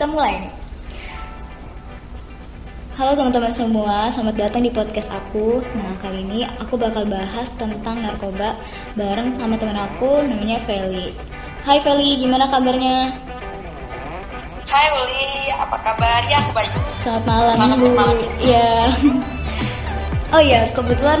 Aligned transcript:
kita 0.00 0.16
mulai 0.16 0.48
nih. 0.48 0.52
Halo 2.96 3.12
teman-teman 3.20 3.52
semua, 3.52 4.08
selamat 4.08 4.48
datang 4.48 4.64
di 4.64 4.72
podcast 4.72 5.12
aku. 5.12 5.60
Nah, 5.76 5.92
kali 6.00 6.24
ini 6.24 6.48
aku 6.56 6.80
bakal 6.80 7.04
bahas 7.04 7.52
tentang 7.60 8.00
narkoba 8.00 8.56
bareng 8.96 9.28
sama 9.28 9.60
teman 9.60 9.76
aku 9.76 10.24
namanya 10.24 10.56
Feli. 10.64 11.12
Hai 11.68 11.84
Feli, 11.84 12.16
gimana 12.16 12.48
kabarnya? 12.48 13.12
Hai 14.64 14.86
Uli, 15.04 15.52
apa 15.60 15.76
kabar? 15.84 16.24
Ya, 16.32 16.48
aku 16.48 16.56
baik. 16.56 16.72
Selamat 16.96 17.24
malam, 17.28 17.56
Selamat 17.60 17.76
Bu. 17.76 17.88
malam. 17.92 18.16
Iya. 18.40 18.72
oh 20.32 20.40
iya, 20.40 20.60
kebetulan 20.72 21.20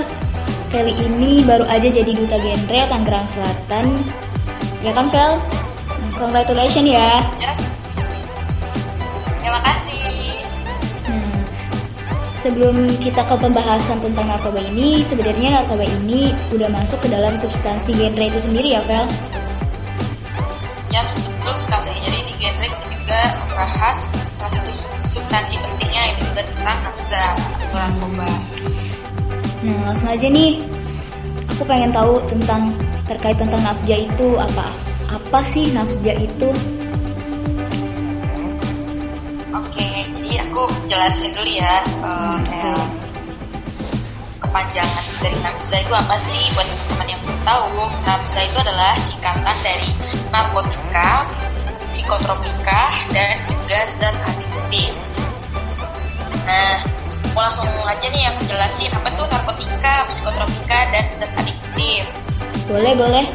Feli 0.72 0.96
ini 0.96 1.44
baru 1.44 1.68
aja 1.68 1.84
jadi 1.84 2.16
duta 2.16 2.40
genre 2.40 2.80
Tangerang 2.88 3.28
Selatan. 3.28 4.00
Ya 4.80 4.96
kan, 4.96 5.04
Fel? 5.12 5.36
Congratulations 6.16 6.88
ya. 6.88 7.28
Ya. 7.36 7.69
Terima 9.40 9.60
kasih. 9.64 10.04
Nah, 11.08 11.40
sebelum 12.36 12.76
kita 13.00 13.24
ke 13.24 13.34
pembahasan 13.40 13.98
tentang 14.04 14.28
narkoba 14.28 14.60
ini, 14.60 15.00
sebenarnya 15.00 15.60
narkoba 15.60 15.88
ini 15.88 16.36
udah 16.52 16.68
masuk 16.68 17.00
ke 17.00 17.08
dalam 17.08 17.32
substansi 17.40 17.96
genre 17.96 18.24
itu 18.28 18.40
sendiri 18.40 18.76
ya, 18.76 18.84
Vel? 18.84 19.08
Ya, 20.92 21.00
betul 21.08 21.56
sekali. 21.56 21.88
Jadi 22.04 22.18
di 22.28 22.34
genre 22.36 22.66
kita 22.68 22.86
juga 22.92 23.20
membahas 23.48 23.96
salah 24.36 24.52
satu 24.60 24.72
substansi 25.08 25.56
pentingnya 25.64 26.02
juga 26.20 26.42
tentang 26.44 26.78
nafsa 26.84 27.24
atau 27.64 27.78
narkoba. 27.80 28.30
Nah, 29.64 29.78
langsung 29.88 30.08
aja 30.12 30.28
nih. 30.28 30.60
Aku 31.56 31.68
pengen 31.68 31.92
tahu 31.92 32.16
tentang 32.28 32.72
terkait 33.04 33.36
tentang 33.36 33.60
nafja 33.60 33.96
itu 34.00 34.28
apa? 34.36 34.68
Apa 35.10 35.40
sih 35.44 35.68
nafja 35.74 36.16
itu? 36.16 36.48
Oke, 39.50 39.86
jadi 40.14 40.46
aku 40.46 40.62
jelasin 40.86 41.34
dulu 41.34 41.50
ya 41.50 41.82
kayak 42.46 42.86
kepanjangan 44.38 45.04
dari 45.18 45.38
nafsa 45.42 45.76
itu 45.82 45.92
apa 45.94 46.14
sih? 46.14 46.54
Buat 46.54 46.66
teman-teman 46.70 47.06
yang 47.10 47.20
belum 47.26 47.40
tahu 47.42 47.66
nafsa 48.06 48.38
itu 48.46 48.56
adalah 48.62 48.92
singkatan 48.94 49.56
dari 49.66 49.90
narkotika 50.30 51.26
psikotropika 51.90 52.82
dan 53.10 53.42
juga 53.50 53.82
zat 53.90 54.14
adiktif 54.30 54.94
nah 56.46 56.82
mau 57.34 57.46
langsung 57.46 57.70
aja 57.86 58.06
nih 58.10 58.30
aku 58.30 58.46
jelasin 58.46 58.90
apa 58.94 59.10
tuh 59.18 59.26
narkotika 59.26 60.06
psikotropika 60.06 60.78
dan 60.94 61.04
zat 61.18 61.30
adiktif 61.38 62.06
Boleh, 62.70 62.94
boleh. 62.94 63.26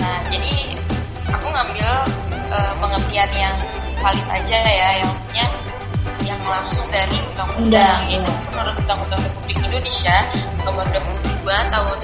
Nah, 0.00 0.18
jadi 0.32 0.80
aku 1.28 1.44
ngambil 1.52 1.90
eh, 2.56 2.72
pengertian 2.80 3.30
yang 3.36 3.56
valid 3.98 4.28
aja 4.30 4.58
ya, 4.62 4.88
yang 5.02 5.08
maksudnya 5.10 5.46
yang 6.24 6.42
langsung 6.44 6.86
dari 6.92 7.18
Undang, 7.32 7.50
undang-undang 7.56 8.00
ya. 8.10 8.18
itu 8.20 8.32
menurut 8.52 8.76
Undang-Undang 8.84 9.20
Republik 9.24 9.58
Indonesia 9.64 10.16
nomor 10.62 10.84
22 10.92 11.48
tahun 11.48 11.96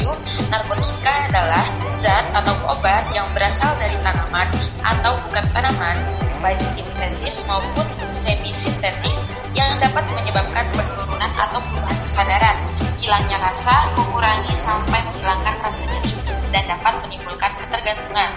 1997 0.00 0.50
narkotika 0.50 1.12
adalah 1.28 1.64
zat 1.92 2.24
atau 2.32 2.54
obat 2.70 3.04
yang 3.12 3.28
berasal 3.36 3.68
dari 3.76 3.94
tanaman 4.00 4.48
atau 4.80 5.12
bukan 5.28 5.44
tanaman 5.52 5.96
baik 6.40 6.60
sintetis 6.72 7.48
maupun 7.48 7.86
semi 8.08 8.52
sintetis 8.52 9.28
yang 9.52 9.76
dapat 9.82 10.04
menyebabkan 10.14 10.64
penurunan 10.72 11.30
atau 11.36 11.58
perubahan 11.60 11.98
kesadaran 12.06 12.56
hilangnya 13.02 13.36
rasa 13.40 13.74
mengurangi 13.98 14.54
sampai 14.54 15.00
menghilangkan 15.10 15.56
rasa 15.60 15.82
nyeri 15.90 16.12
dan 16.54 16.64
dapat 16.70 16.94
menimbulkan 17.04 17.52
ketergantungan 17.60 18.30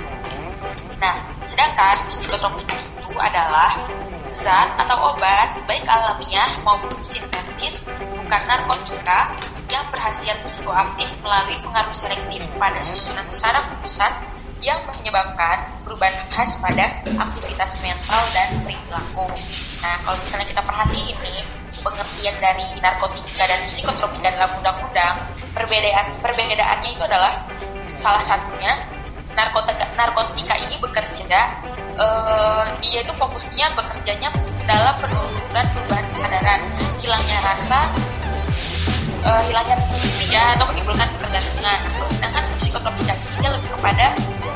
Nah, 1.00 1.16
sedangkan 1.50 1.98
psikotropika 2.06 2.78
itu 2.78 3.10
adalah 3.18 3.74
zat 4.30 4.70
atau 4.78 5.18
obat 5.18 5.58
baik 5.66 5.82
alamiah 5.90 6.62
maupun 6.62 6.94
sintetis 7.02 7.90
bukan 7.90 8.42
narkotika 8.46 9.34
yang 9.74 9.82
berhasiat 9.90 10.38
psikoaktif 10.46 11.10
melalui 11.26 11.58
pengaruh 11.66 11.94
selektif 11.94 12.54
pada 12.62 12.78
susunan 12.86 13.26
saraf 13.26 13.66
pusat 13.82 14.14
yang 14.62 14.78
menyebabkan 14.86 15.66
perubahan 15.82 16.14
khas 16.30 16.62
pada 16.62 17.02
aktivitas 17.18 17.82
mental 17.82 18.22
dan 18.36 18.50
perilaku. 18.62 19.26
Nah, 19.80 19.96
kalau 20.04 20.20
misalnya 20.20 20.52
kita 20.52 20.62
perhatiin 20.68 21.16
nih, 21.24 21.40
pengertian 21.80 22.36
dari 22.44 22.68
narkotika 22.84 23.48
dan 23.48 23.62
psikotropika 23.64 24.36
dalam 24.36 24.52
undang-undang, 24.60 25.16
perbedaan 25.56 26.12
perbedaannya 26.20 26.90
itu 26.92 27.04
adalah 27.08 27.48
salah 27.96 28.20
satunya 28.20 28.99
narkotika 29.34 29.86
narkotika 29.94 30.56
ini 30.60 30.76
bekerja 30.78 31.40
eh, 31.96 32.64
dia 32.80 33.00
itu 33.00 33.14
fokusnya 33.14 33.72
bekerjanya 33.74 34.30
dalam 34.64 34.96
penurunan 34.98 35.66
perubahan 35.74 36.06
kesadaran 36.06 36.62
hilangnya 36.98 37.40
rasa 37.44 37.80
eh, 39.24 39.42
hilangnya 39.48 39.78
ya 40.30 40.56
atau 40.56 40.66
menimbulkan 40.70 41.08
ketergantungan 41.18 41.80
sedangkan 42.06 42.44
psikotropika 42.58 43.14
ini 43.38 43.48
lebih 43.50 43.70
kepada 43.72 44.06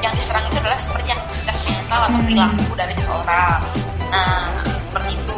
yang 0.01 0.13
diserang 0.13 0.43
itu 0.45 0.57
adalah 0.59 0.77
seperti 0.77 1.09
aktivitas 1.11 1.57
mental 1.63 1.99
atau 2.01 2.11
Hmm. 2.13 2.25
perilaku 2.25 2.73
dari 2.75 2.95
seorang 2.95 3.61
nah 4.09 4.45
seperti 4.67 5.17
itu 5.17 5.37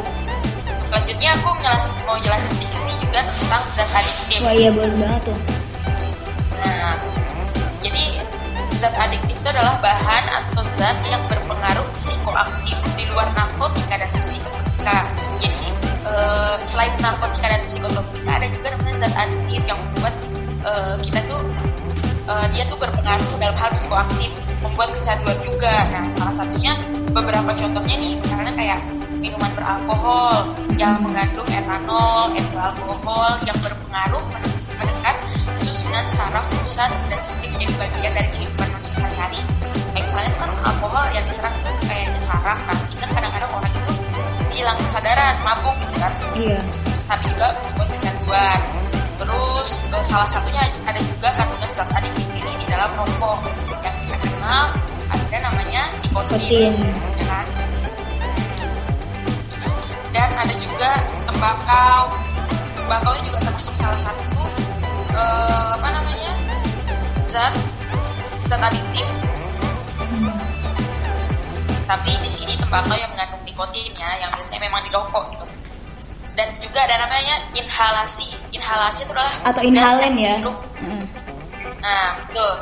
selanjutnya 0.73 1.29
aku 1.33 1.49
menjelas- 1.55 1.95
mau 2.03 2.17
jelasin 2.19 2.51
sedikit 2.51 2.81
nih 2.83 2.95
juga 2.99 3.19
tentang 3.23 3.63
zat 3.65 3.89
adiktif 3.89 4.39
Wah, 4.41 4.51
iya 4.51 4.69
boleh 4.69 4.95
banget 4.95 5.21
tuh. 5.23 5.37
Nah, 6.57 6.93
jadi 7.79 8.05
zat 8.75 8.91
adiktif 8.99 9.39
itu 9.39 9.47
adalah 9.55 9.79
bahan 9.79 10.23
atau 10.43 10.63
zat 10.67 10.99
yang 11.07 11.23
berpengaruh 11.31 11.87
psikoaktif 11.95 12.75
di 12.99 13.07
luar 13.07 13.31
narkotika 13.31 14.03
dan 14.03 14.11
psikotropika. 14.19 15.07
Jadi 15.39 15.67
eh, 16.03 16.55
selain 16.67 16.91
narkotika 16.99 17.55
dan 17.55 17.63
psikotropika 17.71 18.31
ada 18.35 18.47
juga 18.51 18.67
namanya 18.75 18.95
zat 18.99 19.15
adiktif 19.15 19.63
yang 19.71 19.79
membuat 19.79 20.15
eh, 20.67 20.95
kita 21.07 21.19
tuh 21.31 21.41
eh, 22.27 22.47
dia 22.51 22.63
tuh 22.67 22.75
berpengaruh 22.75 23.27
dalam 23.39 23.55
hal 23.55 23.71
psikoaktif, 23.71 24.35
membuat 24.59 24.91
kecanduan 24.91 25.39
juga. 25.39 25.73
Nah, 25.95 26.03
salah 26.11 26.35
satunya 26.35 26.75
beberapa 27.15 27.55
contohnya 27.55 27.95
nih, 27.95 28.19
misalnya 28.19 28.51
kayak 28.59 28.79
minuman 29.23 29.51
beralkohol 29.55 30.51
yang 30.75 30.99
mengandung 30.99 31.47
etanol, 31.47 32.27
etil 32.35 32.59
alkohol 32.59 33.39
yang 33.47 33.55
berpengaruh 33.63 34.23
mendekat 34.75 35.15
susunan 35.57 36.05
saraf 36.05 36.45
pusat 36.51 36.91
dan 37.07 37.19
sering 37.19 37.51
menjadi 37.55 37.73
bagian 37.79 38.11
dari 38.13 38.29
kehidupan 38.35 38.67
manusia 38.71 38.93
sehari-hari. 38.99 39.39
Kayak 39.95 40.03
misalnya 40.05 40.29
itu 40.31 40.39
kan 40.39 40.51
alkohol 40.67 41.05
yang 41.15 41.23
diserang 41.25 41.55
itu 41.55 41.71
kayaknya 41.87 42.19
saraf, 42.19 42.59
nah 42.67 42.75
sehingga 42.79 43.07
kadang-kadang 43.11 43.51
orang 43.55 43.71
itu 43.71 43.91
hilang 44.55 44.77
kesadaran, 44.77 45.35
mabuk 45.41 45.75
gitu 45.81 45.95
kan, 45.97 46.13
Iya. 46.35 46.59
tapi 47.07 47.23
juga 47.31 47.47
membuat 47.63 47.87
kecanduan. 47.95 48.59
Terus 49.15 49.69
eh, 49.89 50.03
salah 50.03 50.27
satunya 50.27 50.63
ada 50.83 50.99
juga 50.99 51.27
kandungan 51.33 51.69
zat 51.71 51.89
adiktif 51.95 52.27
ini 52.35 52.53
di 52.59 52.65
dalam 52.67 52.91
rokok 52.93 53.39
yang 53.81 53.95
kita 54.03 54.17
kenal 54.19 54.65
ada 55.07 55.37
namanya 55.39 55.83
nikotin, 56.03 56.35
Nikotin. 56.35 56.73
ya 57.15 57.25
kan? 57.25 57.45
Dan 60.11 60.29
ada 60.35 60.55
juga 60.55 60.89
tembakau. 61.27 62.01
Tembakau 62.75 63.11
ini 63.19 63.23
juga 63.31 63.39
termasuk 63.43 63.75
salah 63.75 63.99
satu 63.99 64.23
eh, 65.15 65.67
apa 65.79 65.87
namanya 65.89 66.31
zat 67.23 67.55
zat 68.45 68.61
adiktif. 68.61 69.07
Tapi 71.85 72.11
di 72.17 72.29
sini 72.29 72.57
tembakau 72.57 72.97
yang 72.97 73.13
mengandung 73.13 73.45
nikotinnya 73.45 74.09
yang 74.17 74.29
biasanya 74.33 74.65
memang 74.65 74.81
di 74.83 74.91
rokok 74.91 75.23
gitu. 75.37 75.45
Dan 76.35 76.51
juga 76.59 76.83
ada 76.83 77.07
namanya 77.07 77.45
inhalasi. 77.55 78.33
Inhalasi 78.51 79.05
itu 79.07 79.13
adalah 79.13 79.33
Atau 79.45 79.61
inhalen 79.63 80.17
ya. 80.17 80.35
Heeh. 80.41 81.03
Nah, 81.79 82.05
betul. 82.25 82.53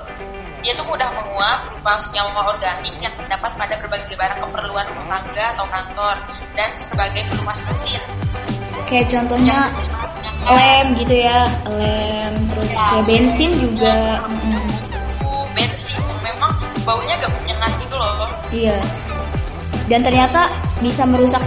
Dia 0.63 0.75
tuh 0.75 0.87
mudah 0.87 1.09
menguap 1.15 1.67
berupa 1.67 1.99
senyawa 1.99 2.51
organik 2.51 2.95
yang 2.99 3.11
terdapat 3.19 3.51
pada 3.55 3.75
berbagai 3.83 4.15
barang 4.15 4.39
keperluan 4.43 4.85
rumah 4.91 5.19
tangga 5.19 5.45
atau 5.55 5.65
kantor 5.67 6.15
dan 6.55 6.69
sebagai 6.75 7.23
pelumas 7.31 7.63
mesin. 7.67 7.99
Kayak 8.87 9.07
contohnya 9.11 9.55
menyenangkan. 9.55 10.12
Lem 10.47 10.85
gitu 10.99 11.15
ya, 11.15 11.47
lem 11.71 12.33
terus 12.51 12.73
Ya. 12.73 12.83
kayak 12.91 13.05
bensin 13.07 13.51
juga. 13.55 13.95
Terus 14.27 14.45
Mm-mm. 14.49 14.63
bensin 15.55 16.03
memang 16.21 16.51
baunya 16.83 17.13
agak 17.15 17.31
menyengat 17.37 17.71
gitu 17.79 17.95
loh. 17.95 18.27
Iya. 18.49 18.77
Dan 19.87 19.99
ternyata 20.03 20.47
bisa 20.79 21.03
merusak 21.03 21.43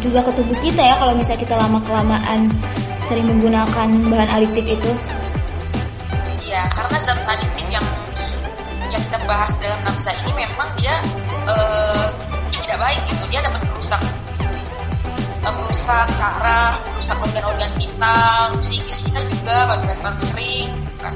juga 0.00 0.20
ke 0.20 0.32
tubuh 0.32 0.56
kita 0.60 0.80
ya 0.80 0.94
kalau 1.00 1.16
misalnya 1.16 1.40
kita 1.40 1.54
lama 1.56 1.80
kelamaan 1.84 2.52
sering 3.00 3.28
menggunakan 3.28 3.88
bahan 4.12 4.28
adiktif 4.28 4.64
itu. 4.76 4.92
Iya, 6.44 6.68
karena 6.72 6.96
zat 7.00 7.20
adiktif 7.26 7.66
yang 7.68 7.84
yang 8.88 9.02
kita 9.02 9.18
bahas 9.26 9.56
dalam 9.58 9.80
nafsa 9.82 10.12
ini 10.24 10.32
memang 10.36 10.68
dia 10.78 10.94
eh, 11.48 12.06
tidak 12.54 12.78
baik 12.80 13.00
gitu. 13.08 13.24
Dia 13.32 13.40
dapat 13.44 13.60
merusak 13.66 14.00
merusak 15.54 16.06
saraf, 16.10 16.82
merusak 16.90 17.16
organ-organ 17.22 17.70
vital, 17.78 18.54
psikis 18.58 19.06
kita 19.06 19.20
juga 19.30 19.56
bahkan 19.70 20.16
sering. 20.18 20.70
kan. 20.98 21.14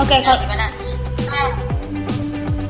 Oke, 0.00 0.16
Nah, 0.16 0.20
kalau 0.24 0.38
gimana? 0.40 0.66
Nah, 1.28 1.48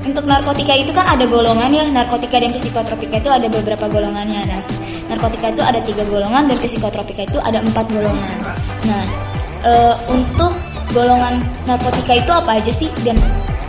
untuk 0.02 0.24
narkotika 0.26 0.74
itu 0.74 0.90
kan 0.90 1.06
ada 1.06 1.24
golongan 1.30 1.70
ya 1.70 1.84
narkotika 1.86 2.42
dan 2.42 2.50
psikotropika 2.50 3.22
itu 3.22 3.30
ada 3.30 3.46
beberapa 3.46 3.86
golongannya 3.86 4.50
nah 4.50 4.58
narkotika 5.06 5.54
itu 5.54 5.62
ada 5.62 5.78
tiga 5.86 6.02
golongan 6.10 6.50
dan 6.50 6.58
psikotropika 6.58 7.22
itu 7.22 7.38
ada 7.38 7.62
empat 7.62 7.86
golongan 7.86 8.36
nah 8.86 9.04
e, 9.62 9.72
untuk 10.10 10.52
golongan 10.90 11.46
narkotika 11.70 12.18
itu 12.18 12.32
apa 12.34 12.58
aja 12.58 12.72
sih 12.74 12.90
dan 13.06 13.14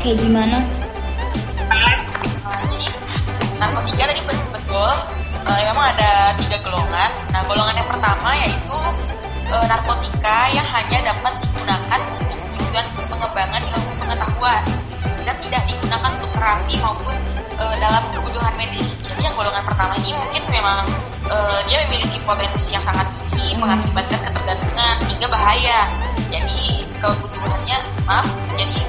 kayak 0.02 0.18
gimana 0.20 0.66
nah, 1.70 1.96
jadi 2.66 2.88
narkotika 3.62 4.04
tadi 4.10 4.22
betul 4.74 4.90
e, 5.46 5.52
memang 5.70 5.86
ada 5.94 6.34
tiga 6.42 6.58
golongan 6.66 7.12
nah 7.30 7.46
golongan 7.46 7.78
yang 7.78 7.86
pertama 7.86 8.30
yaitu 8.42 8.80
e, 9.46 9.56
narkotika 9.70 10.50
yang 10.50 10.66
hanya 10.66 11.14
dapat 11.14 11.34
digunakan 11.46 12.02
untuk 12.18 12.40
tujuan 12.58 12.86
pengembangan 13.06 13.62
ilmu 13.70 13.92
pengetahuan 14.02 14.64
dan 15.30 15.36
tidak 15.46 15.62
digunakan 15.70 16.10
untuk 16.18 16.32
terapi 16.34 16.76
maupun 16.82 17.14
e, 17.54 17.64
dalam 17.78 18.02
kebutuhan 18.18 18.54
medis. 18.58 18.98
Jadi 19.06 19.22
yang 19.22 19.38
golongan 19.38 19.62
pertama 19.62 19.94
ini 20.02 20.10
mungkin 20.18 20.42
memang 20.50 20.82
e, 21.30 21.38
dia 21.70 21.78
memiliki 21.86 22.18
potensi 22.26 22.74
yang 22.74 22.82
sangat 22.82 23.06
tinggi 23.30 23.54
mengakibatkan 23.62 24.26
ketergantungan 24.26 24.96
sehingga 24.98 25.30
bahaya. 25.30 25.86
Jadi 26.34 26.90
kebutuhannya 26.98 27.78
maaf, 28.10 28.26
jadi 28.58 28.82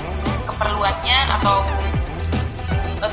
keperluannya 0.48 1.18
atau 1.36 1.60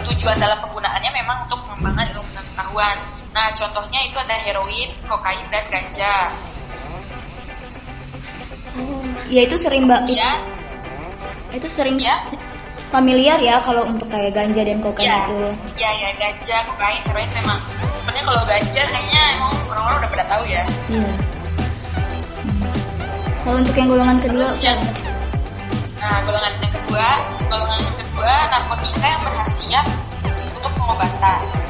tujuan 0.08 0.40
dalam 0.40 0.56
penggunaannya 0.64 1.12
memang 1.12 1.38
untuk 1.52 1.60
mengembangkan 1.68 2.16
ilmu 2.16 2.31
pengetahuan. 2.72 2.98
Nah, 3.32 3.48
contohnya 3.56 4.00
itu 4.08 4.18
ada 4.20 4.36
heroin, 4.48 4.90
kokain, 5.08 5.46
dan 5.52 5.64
ganja. 5.72 6.16
Ya 9.28 9.42
itu 9.48 9.56
sering 9.60 9.88
mbak. 9.88 10.08
Ya. 10.08 10.40
Itu 11.52 11.68
sering 11.68 12.00
ya 12.00 12.16
familiar 12.92 13.40
ya 13.40 13.60
kalau 13.64 13.88
untuk 13.88 14.08
kayak 14.08 14.36
ganja 14.36 14.64
dan 14.64 14.80
kokain 14.84 15.08
ya, 15.08 15.24
itu. 15.28 15.40
Iya 15.80 15.92
ya 15.96 16.10
ganja, 16.16 16.58
kokain, 16.68 17.00
heroin 17.08 17.30
memang. 17.44 17.60
Sebenarnya 17.96 18.24
kalau 18.28 18.44
ganja 18.48 18.82
kayaknya 18.88 19.24
emang 19.36 19.54
orang-orang 19.72 19.98
udah 20.04 20.10
pada 20.12 20.26
tahu 20.28 20.44
ya. 20.48 20.64
Iya. 20.92 21.04
Hmm. 21.04 21.16
Kalau 23.42 23.58
untuk 23.58 23.76
yang 23.76 23.90
golongan 23.90 24.18
kedua, 24.22 24.44
Terus 24.46 24.64
yang, 24.64 24.80
nah 25.98 26.16
golongan 26.28 26.54
yang 26.62 26.74
kedua, 26.78 27.08
golongan 27.48 27.80
yang 27.80 27.98
kedua 27.98 28.34
narkotika 28.54 29.08
yang 29.08 29.22
berhasiat 29.24 29.86
untuk 30.60 30.72
pengobatan 30.78 31.61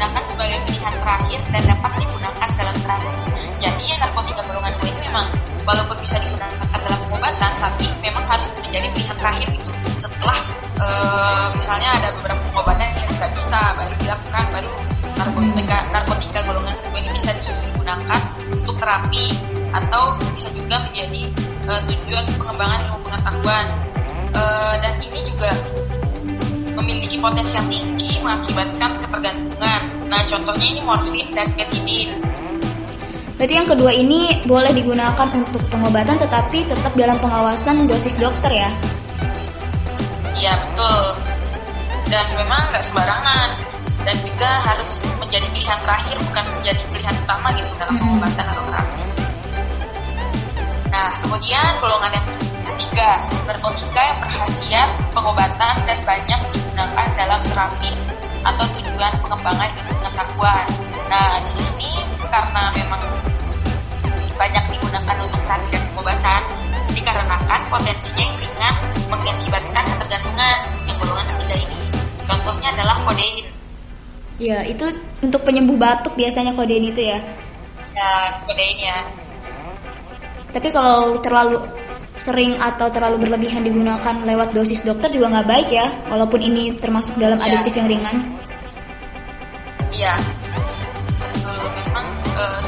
digunakan 0.00 0.24
sebagai 0.24 0.58
pilihan 0.64 0.94
terakhir 1.04 1.40
dan 1.52 1.62
dapat 1.76 1.92
digunakan 2.00 2.48
dalam 2.56 2.76
terapi. 2.80 3.12
Jadi 3.60 3.84
narkotika 4.00 4.40
golongan 4.48 4.72
dua 4.80 4.88
ini 4.88 5.00
memang 5.04 5.26
walaupun 5.68 5.96
bisa 6.00 6.16
digunakan 6.24 6.56
dalam 6.72 6.98
pengobatan, 7.04 7.52
tapi 7.60 7.84
memang 8.00 8.24
harus 8.24 8.48
menjadi 8.64 8.88
pilihan 8.96 9.16
terakhir 9.20 9.48
itu 9.52 9.72
setelah 10.00 10.40
uh, 10.80 11.52
misalnya 11.52 12.00
ada 12.00 12.08
beberapa 12.16 12.40
pengobatan 12.48 12.88
yang 12.96 13.12
tidak 13.12 13.30
bisa 13.36 13.60
baru 13.76 13.94
dilakukan 14.00 14.44
baru 14.48 14.72
narkotika 15.20 15.78
narkotika 15.92 16.38
golongan 16.48 16.74
kedua 16.80 16.98
ini 17.04 17.10
bisa 17.12 17.30
digunakan 17.44 18.20
untuk 18.56 18.74
terapi 18.80 19.26
atau 19.68 20.16
bisa 20.32 20.48
juga 20.56 20.80
menjadi 20.80 21.28
uh, 21.68 21.80
tujuan 21.84 22.24
pengembangan 22.40 22.80
ilmu 22.88 22.98
pengetahuan 23.04 23.66
uh, 24.32 24.74
dan 24.80 24.96
ini 25.04 25.20
juga 25.28 25.52
memiliki 26.78 27.16
potensi 27.18 27.56
yang 27.58 27.68
tinggi 27.70 28.20
mengakibatkan 28.22 28.90
ketergantungan. 29.02 29.80
Nah, 30.10 30.20
contohnya 30.26 30.66
ini 30.66 30.80
morfin 30.84 31.26
dan 31.34 31.48
metidin. 31.56 32.10
Berarti 33.40 33.56
yang 33.56 33.68
kedua 33.72 33.88
ini 33.88 34.44
boleh 34.44 34.68
digunakan 34.68 35.28
untuk 35.32 35.64
pengobatan 35.72 36.20
tetapi 36.20 36.68
tetap 36.68 36.92
dalam 36.92 37.16
pengawasan 37.24 37.88
dosis 37.88 38.12
dokter 38.20 38.52
ya? 38.52 38.70
Iya 40.36 40.60
betul. 40.60 41.16
Dan 42.12 42.28
memang 42.36 42.68
nggak 42.68 42.84
sembarangan 42.84 43.48
dan 44.04 44.16
juga 44.20 44.50
harus 44.68 45.00
menjadi 45.16 45.48
pilihan 45.56 45.78
terakhir 45.84 46.16
bukan 46.20 46.44
menjadi 46.60 46.82
pilihan 46.92 47.16
utama 47.24 47.48
gitu 47.56 47.72
dalam 47.80 47.94
hmm. 47.96 48.02
pengobatan 48.04 48.44
atau 48.44 48.62
terapi. 48.68 49.04
Nah 50.92 51.10
kemudian 51.24 51.72
golongan 51.80 52.12
yang 52.12 52.26
ketiga 52.68 53.10
narkotika 53.48 54.00
yang 54.04 54.18
berhasiat 54.20 54.88
pengobatan 55.16 55.74
dan 55.88 55.98
banyak 56.04 56.40
digunakan 56.80 57.12
dalam 57.12 57.40
terapi 57.44 57.92
atau 58.40 58.64
tujuan 58.72 59.12
pengembangan 59.20 59.68
ilmu 59.68 59.92
pengetahuan. 60.00 60.66
Nah 61.12 61.36
di 61.44 61.52
sini 61.52 61.92
karena 62.24 62.72
memang 62.72 63.04
banyak 64.40 64.64
digunakan 64.72 65.16
untuk 65.20 65.40
terapi 65.44 65.68
dan 65.76 65.82
pengobatan 65.92 66.42
dikarenakan 66.96 67.60
potensinya 67.68 68.24
yang 68.24 68.36
ringan 68.40 68.74
mengakibatkan 69.12 69.84
ketergantungan 69.92 70.56
yang 70.88 70.96
golongan 71.04 71.26
ketiga 71.36 71.56
ini. 71.68 71.80
Contohnya 72.24 72.68
adalah 72.72 72.96
kodein. 73.04 73.44
Ya, 74.40 74.64
itu 74.64 74.88
untuk 75.20 75.44
penyembuh 75.44 75.76
batuk 75.76 76.16
biasanya 76.16 76.56
kodein 76.56 76.88
itu 76.88 77.12
ya. 77.12 77.20
Ya, 77.92 78.40
kodein 78.48 78.78
ya. 78.80 78.98
Tapi 80.56 80.72
kalau 80.72 81.20
terlalu 81.20 81.60
sering 82.20 82.60
atau 82.60 82.92
terlalu 82.92 83.24
berlebihan 83.24 83.64
digunakan 83.64 84.12
lewat 84.28 84.52
dosis 84.52 84.84
dokter 84.84 85.08
juga 85.08 85.40
nggak 85.40 85.48
baik 85.48 85.68
ya, 85.72 85.88
walaupun 86.12 86.44
ini 86.44 86.76
termasuk 86.76 87.16
dalam 87.16 87.40
ya. 87.40 87.48
adiktif 87.48 87.80
yang 87.80 87.88
ringan. 87.88 88.16
Iya, 89.88 90.14
betul. 91.16 91.64
Memang 91.80 92.06
uh, 92.36 92.62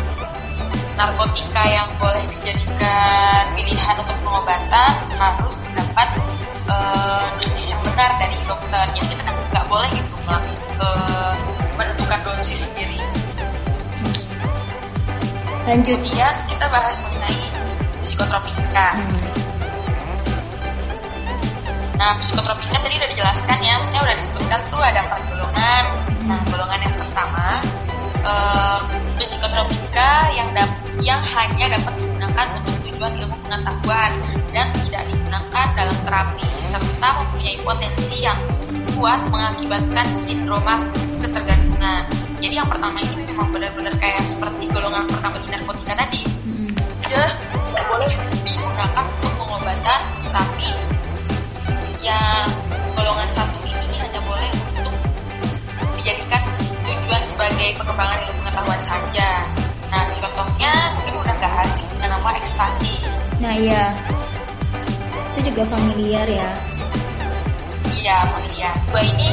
narkotika 0.97 1.63
yang 1.69 1.89
boleh 2.01 2.25
dijadikan 2.33 3.53
pilihan 3.53 3.95
untuk 4.01 4.17
pengobatan 4.25 4.93
harus 5.21 5.61
mendapat 5.69 6.09
uh, 6.73 7.29
dosis 7.37 7.77
yang 7.77 7.81
benar 7.85 8.11
dari 8.17 8.37
dokter. 8.49 8.85
Jadi 8.97 9.07
kita 9.13 9.23
kan 9.29 9.35
nggak 9.53 9.67
boleh 9.69 9.91
gitu 9.93 10.17
uh, 10.81 11.35
menentukan 11.77 12.21
dosis 12.25 12.73
sendiri. 12.73 12.99
Lanjut. 15.69 16.01
Kemudian 16.01 16.35
kita 16.51 16.67
bahas 16.73 17.05
mengenai 17.07 17.39
psikotropika. 18.03 18.99
Hmm. 18.99 19.42
Nah, 22.03 22.19
psikotropika 22.19 22.83
tadi 22.83 22.99
udah 22.99 23.11
dijelaskan 23.15 23.63
ya, 23.63 23.79
maksudnya 23.79 24.03
udah 24.03 24.17
disebutkan 24.19 24.59
tuh 24.67 24.83
ada 24.83 25.07
empat 25.07 25.23
golongan. 25.31 25.85
Nah, 26.27 26.41
golongan 26.51 26.81
yang 26.83 26.97
pertama 26.99 27.47
uh, 28.27 28.83
psikotropika 29.23 30.35
yang 30.35 30.51
yang 30.99 31.23
hanya 31.23 31.79
dapat 31.79 31.95
digunakan 32.03 32.47
untuk 32.59 32.75
tujuan 32.91 33.13
ilmu 33.23 33.39
pengetahuan 33.47 34.11
dan 34.51 34.67
tidak 34.83 35.03
digunakan 35.15 35.67
dalam 35.79 35.97
terapi 36.03 36.49
serta 36.59 37.09
mempunyai 37.23 37.63
potensi 37.63 38.27
yang 38.27 38.39
kuat 38.99 39.23
mengakibatkan 39.31 40.07
sindroma 40.11 40.83
ketergantungan. 41.23 42.03
Jadi 42.43 42.55
yang 42.59 42.67
pertama 42.67 42.99
ini 42.99 43.31
memang 43.31 43.55
benar-benar 43.55 43.95
kayak 44.03 44.27
seperti 44.27 44.67
golongan 44.75 45.07
pertama 45.07 45.39
di 45.39 45.55
narkotika 45.55 45.95
tadi. 45.95 46.27
Ya, 47.07 47.31
tidak 47.71 47.85
boleh 47.87 48.11
digunakan 48.43 49.07
untuk 49.07 49.33
pengobatan, 49.39 50.01
tapi 50.35 50.67
yang 52.03 52.51
golongan 52.99 53.31
satu 53.31 53.63
ini 53.63 53.97
hanya 54.03 54.21
boleh 54.27 54.51
untuk 54.75 54.95
dijadikan 56.03 56.43
tujuan 56.83 57.23
sebagai 57.23 57.79
pengembangan 57.79 58.19
ilmu 58.27 58.43
pengetahuan 58.43 58.81
saja. 58.83 59.47
Nah, 59.89 60.03
contohnya 60.19 60.99
mungkin 60.99 61.15
udah 61.23 61.35
gak 61.39 61.63
asing 61.63 61.87
dengan 61.95 62.19
nama 62.19 62.35
ekstasi. 62.35 62.99
Nah, 63.39 63.55
iya. 63.55 63.95
Itu 65.33 65.47
juga 65.47 65.63
familiar 65.71 66.27
ya. 66.27 66.51
Iya, 67.95 68.27
familiar. 68.35 68.75
Dua 68.91 69.03
ini 69.07 69.31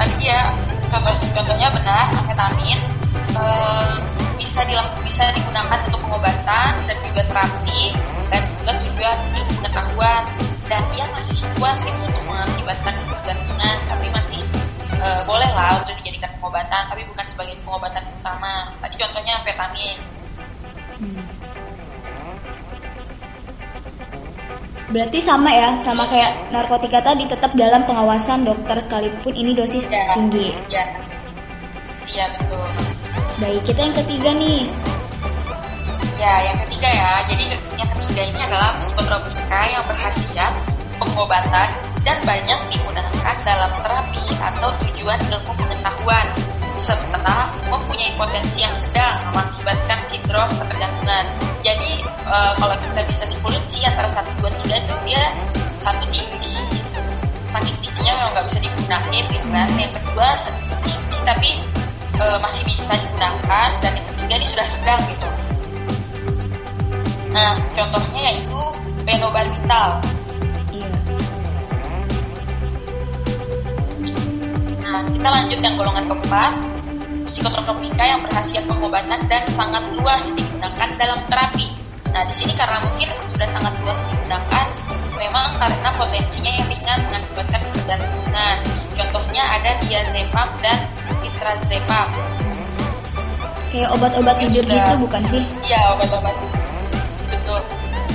tadi 0.00 0.14
dia 0.24 0.56
contoh 0.88 1.12
contohnya 1.36 1.68
benar 1.72 2.12
amfetamin 2.16 2.78
eh, 3.36 3.94
bisa 4.36 4.60
dilakukan 4.64 5.02
bisa 5.04 5.24
digunakan 5.32 5.78
untuk 5.88 6.00
pengobatan 6.04 6.72
dan 6.84 6.96
juga 7.00 7.22
terapi 7.28 7.96
masih 11.16 11.48
kuat 11.56 11.80
itu 11.80 11.96
untuk 12.04 12.24
mengakibatkan 12.28 12.92
ketergantungan 13.08 13.76
tapi 13.88 14.06
masih 14.12 14.40
e, 15.00 15.08
boleh 15.24 15.48
lah 15.56 15.80
untuk 15.80 15.96
dijadikan 16.04 16.28
pengobatan 16.36 16.82
tapi 16.92 17.08
bukan 17.08 17.24
sebagai 17.24 17.56
pengobatan 17.64 18.04
utama 18.20 18.68
tadi 18.84 18.94
contohnya 19.00 19.40
vitamin 19.40 19.96
hmm. 21.00 21.24
Berarti 24.86 25.18
sama 25.18 25.50
ya, 25.50 25.74
sama 25.82 26.06
Terus, 26.06 26.14
kayak 26.14 26.32
narkotika 26.54 27.02
tadi 27.02 27.26
tetap 27.26 27.50
dalam 27.58 27.82
pengawasan 27.90 28.46
dokter 28.46 28.78
sekalipun 28.78 29.34
ini 29.34 29.50
dosis 29.50 29.90
ya, 29.90 30.14
tinggi. 30.14 30.54
Iya. 30.70 30.84
Iya, 32.06 32.24
betul. 32.38 32.62
Baik, 33.42 33.66
kita 33.66 33.80
yang 33.82 33.96
ketiga 33.98 34.30
nih. 34.38 34.70
Ya, 36.22 36.34
yang 36.38 36.58
ketiga 36.62 36.86
ya. 36.86 37.12
Jadi 37.26 37.44
yang 37.82 37.90
ketiga 37.98 38.22
ini 38.30 38.40
adalah 38.46 38.78
psikotropika 38.78 39.60
yang 39.74 39.82
berhasiat 39.90 40.54
pengobatan 40.98 41.68
dan 42.06 42.18
banyak 42.22 42.60
digunakan 42.70 43.36
dalam 43.42 43.72
terapi 43.82 44.24
atau 44.38 44.70
tujuan 44.86 45.18
ilmu 45.26 45.52
pengetahuan 45.58 46.26
serta 46.76 47.56
mempunyai 47.72 48.12
potensi 48.20 48.62
yang 48.62 48.76
sedang 48.76 49.32
mengakibatkan 49.32 49.98
sindrom 50.04 50.46
ketergantungan. 50.52 51.24
Jadi 51.64 52.04
e, 52.04 52.36
kalau 52.60 52.76
kita 52.78 53.00
bisa 53.08 53.24
simpulin 53.24 53.64
sih 53.64 53.82
antara 53.88 54.12
1, 54.12 54.22
2, 54.44 54.44
3 54.70 54.84
itu 54.84 54.94
dia 55.08 55.24
satu 55.80 56.04
tinggi, 56.12 56.56
saking 57.48 57.74
tingginya 57.80 58.12
memang 58.20 58.32
nggak 58.36 58.46
bisa 58.46 58.58
digunakan 58.60 59.10
gitu 59.10 59.48
kan. 59.50 59.68
Yang 59.80 59.92
kedua 59.98 60.28
tinggi 60.84 61.18
tapi 61.24 61.50
e, 62.20 62.24
masih 62.44 62.62
bisa 62.68 62.92
digunakan 62.94 63.68
dan 63.80 63.92
yang 63.96 64.06
ketiga 64.12 64.34
ini 64.36 64.46
sudah 64.46 64.66
sedang 64.68 65.00
gitu. 65.10 65.28
Nah 67.32 67.56
contohnya 67.72 68.20
yaitu 68.30 68.60
penobarbital 69.08 70.04
nah 74.96 75.04
kita 75.12 75.28
lanjut 75.28 75.60
yang 75.60 75.74
golongan 75.76 76.04
keempat 76.08 76.52
psikotropika 77.28 78.04
yang 78.08 78.20
berhasil 78.24 78.64
pengobatan 78.64 79.20
dan 79.28 79.44
sangat 79.44 79.84
luas 80.00 80.32
digunakan 80.32 80.88
dalam 80.96 81.20
terapi 81.28 81.68
nah 82.16 82.24
di 82.24 82.32
sini 82.32 82.56
karena 82.56 82.80
mungkin 82.80 83.12
sudah 83.12 83.44
sangat 83.44 83.76
luas 83.84 84.08
digunakan 84.08 84.66
memang 85.16 85.52
karena 85.60 85.88
potensinya 85.96 86.52
yang 86.52 86.66
ringan 86.68 86.98
mengakibatkan 87.08 87.60
ketergantungan. 87.72 88.56
Contohnya 88.96 89.42
ada 89.58 89.70
diazepam 89.84 90.48
dan 90.64 90.78
itrazepam. 91.24 92.08
Kayak 93.72 93.92
obat-obat 93.92 94.40
tidur 94.40 94.64
sudah, 94.64 94.76
gitu 94.80 94.92
bukan 95.04 95.22
sih? 95.28 95.42
Iya, 95.66 95.80
obat-obat. 95.92 96.36
Betul. 97.28 97.60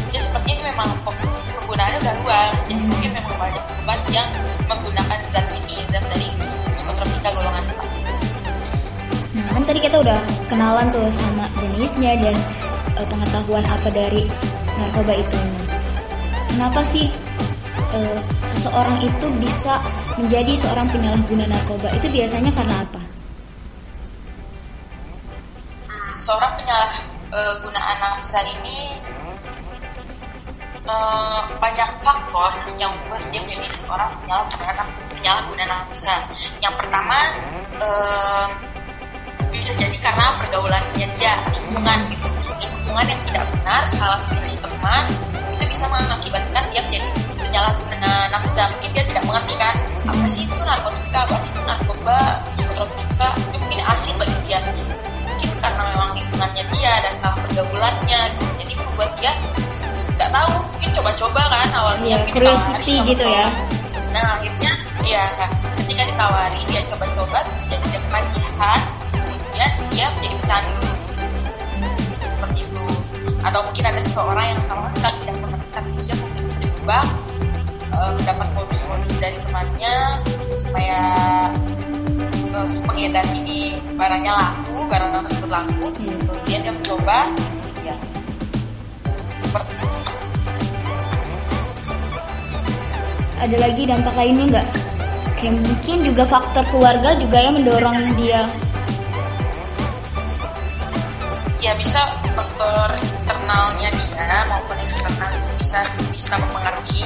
Ya 0.10 0.20
sepertinya 0.22 0.74
memang 0.74 0.90
penggunaannya 1.06 2.00
udah 2.02 2.16
luas, 2.26 2.58
jadi 2.66 2.82
mungkin 2.82 3.10
memang 3.14 3.36
banyak 3.38 3.64
obat 3.86 4.02
yang 4.10 4.30
menggunakan 4.66 5.20
zat 5.28 5.46
ini, 5.54 5.78
zat 5.94 6.04
dari 6.10 6.30
psikotropika 6.72 7.30
golongan 7.36 7.64
4. 7.68 8.02
Nah, 9.32 9.48
kan 9.56 9.64
tadi 9.64 9.80
kita 9.80 10.00
udah 10.00 10.20
kenalan 10.52 10.88
tuh 10.92 11.08
sama 11.12 11.48
jenisnya 11.60 12.20
dan 12.20 12.36
uh, 13.00 13.08
pengetahuan 13.08 13.64
apa 13.64 13.88
dari 13.92 14.28
narkoba 14.76 15.14
itu. 15.16 15.40
Kenapa 16.52 16.84
sih 16.84 17.08
uh, 17.96 18.20
seseorang 18.44 19.00
itu 19.04 19.28
bisa 19.40 19.80
menjadi 20.20 20.56
seorang 20.56 20.88
penyalahguna 20.92 21.48
narkoba 21.48 21.92
itu 21.96 22.08
biasanya 22.12 22.52
karena 22.52 22.76
apa? 22.84 23.02
Seorang 26.22 26.54
penyalahgunaan 26.60 27.98
narkoba 28.04 28.46
ini 28.60 29.00
uh, 30.88 31.42
banyak 31.60 31.90
faktor 32.02 32.52
yang 32.80 32.94
membuat 33.04 33.22
dia 33.30 33.42
menjadi 33.44 33.68
seorang 33.74 34.10
penyalahguna 34.24 34.84
penyalahguna 35.14 35.64
narkoba. 35.68 36.22
Yang 36.64 36.76
pertama 36.80 37.18
uh, 37.82 38.48
bisa 39.52 39.76
jadi 39.76 39.98
karena 40.00 40.26
pergaulannya 40.42 41.08
dia 41.20 41.34
lingkungan 41.52 42.00
gitu 42.10 42.28
lingkungan 42.62 43.06
yang 43.06 43.22
tidak 43.28 43.44
benar 43.52 43.84
salah 43.86 44.20
pilih 44.32 44.58
teman 44.58 45.04
bisa 45.72 45.88
mengakibatkan 45.88 46.68
dia 46.76 46.84
menjadi 46.84 47.08
penyalahguna 47.40 48.12
nafsa 48.28 48.68
mungkin 48.76 48.92
dia 48.92 49.04
tidak 49.08 49.24
mengerti 49.24 49.56
kan 49.56 49.76
apa 50.04 50.26
sih 50.28 50.44
itu 50.44 50.62
narkotika 50.68 51.20
apa 51.24 51.36
sih 51.40 51.52
itu 51.56 51.62
narkoba 51.64 52.20
psikotropika 52.52 53.28
itu 53.40 53.56
mungkin 53.56 53.80
asing 53.88 54.16
bagi 54.20 54.36
dia 54.52 54.60
mungkin 54.68 55.50
karena 55.64 55.82
memang 55.96 56.12
lingkungannya 56.12 56.64
dia 56.76 56.94
dan 57.08 57.14
salah 57.16 57.40
pergaulannya 57.48 58.20
gitu. 58.36 58.46
jadi 58.60 58.74
membuat 58.84 59.10
dia 59.24 59.32
nggak 60.22 60.34
tahu 60.38 60.54
mungkin 60.70 60.90
coba-coba 60.94 61.42
kan 61.50 61.68
awalnya 61.74 62.06
ya, 62.14 62.20
curiosity 62.30 62.96
gitu 63.10 63.26
ya. 63.26 63.50
nah 64.14 64.38
akhirnya 64.38 64.72
ya 65.02 65.24
ketika 65.82 66.06
ditawari 66.06 66.62
dia 66.70 66.82
coba-coba 66.94 67.42
bisa 67.50 67.66
jadi 67.74 67.86
dia 67.90 68.02
ketagihan 68.06 68.80
kemudian 69.10 69.72
dia 69.92 70.06
menjadi 70.16 70.36
pecandu. 70.42 70.88
Seperti 72.30 72.60
itu. 72.64 72.86
Atau 73.42 73.60
mungkin 73.66 73.84
ada 73.86 74.00
seseorang 74.00 74.46
yang 74.56 74.62
sama 74.64 74.88
sekali 74.94 75.18
tidak 75.26 75.38
mencoba 75.42 77.00
uh, 77.94 78.12
mendapat 78.18 78.48
modus-modus 78.58 79.14
dari 79.22 79.38
temannya 79.48 79.96
supaya 80.58 81.00
uh, 82.56 82.68
pengedar 82.90 83.26
ini 83.38 83.78
barangnya 84.00 84.34
laku, 84.34 84.88
barang 84.90 85.12
tersebut 85.30 85.52
laku. 85.52 85.86
Hmm. 85.94 86.20
Kemudian 86.26 86.60
dia 86.66 86.74
mencoba, 86.74 87.18
itu. 89.60 89.88
Ada 93.42 93.58
lagi 93.58 93.84
dampak 93.90 94.14
lainnya 94.16 94.46
nggak? 94.54 94.68
Kayak 95.42 95.56
mungkin 95.66 95.98
juga 96.06 96.24
faktor 96.30 96.64
keluarga 96.70 97.18
juga 97.18 97.38
yang 97.42 97.58
mendorong 97.58 98.14
dia. 98.22 98.46
Ya 101.58 101.74
bisa 101.78 102.06
faktor 102.38 102.94
internalnya 103.02 103.90
dia 103.90 104.46
maupun 104.50 104.78
eksternal 104.82 105.34
bisa 105.58 105.82
bisa 106.14 106.38
mempengaruhi 106.38 107.06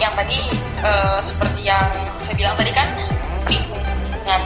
yang 0.00 0.14
tadi 0.16 0.40
uh, 0.86 1.18
seperti 1.18 1.68
yang 1.68 1.86
saya 2.22 2.34
bilang 2.38 2.54
tadi 2.56 2.72
kan 2.72 2.88
lingkungan 3.50 3.79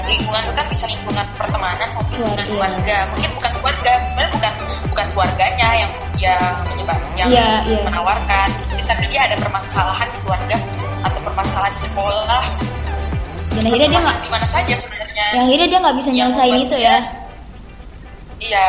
lingkungan 0.09 0.41
itu 0.45 0.55
kan 0.57 0.67
bisa 0.71 0.85
lingkungan 0.89 1.27
pertemanan 1.37 1.89
maupun 1.97 2.15
lingkungan 2.21 2.47
keluarga. 2.49 2.97
Mungkin 3.13 3.31
bukan 3.37 3.53
keluarga 3.61 3.93
sebenarnya 4.07 4.33
bukan 4.35 4.53
bukan 4.91 5.07
keluarganya 5.13 5.69
yang 5.85 5.91
dia 6.15 6.37
menyebab 6.71 7.01
yang 7.19 7.29
yeah, 7.31 7.55
yeah. 7.67 7.85
menawarkan. 7.89 8.49
Tapi 8.85 9.05
dia 9.09 9.21
ada 9.25 9.37
permasalahan 9.41 10.09
di 10.13 10.19
keluarga 10.23 10.57
atau 11.09 11.21
permasalahan 11.25 11.73
di 11.73 11.83
sekolah. 11.83 12.45
Dan 13.55 13.63
akhirnya 13.71 13.89
dia 13.89 14.01
nggak 14.03 14.19
di 14.21 14.31
mana 14.31 14.47
saja 14.47 14.75
sebenarnya. 14.75 15.27
Yang 15.33 15.43
akhirnya 15.49 15.69
dia 15.69 15.79
nggak 15.81 15.97
bisa 15.97 16.11
nyelesain 16.13 16.57
itu 16.59 16.77
ya. 16.77 16.97
Iya. 18.45 18.69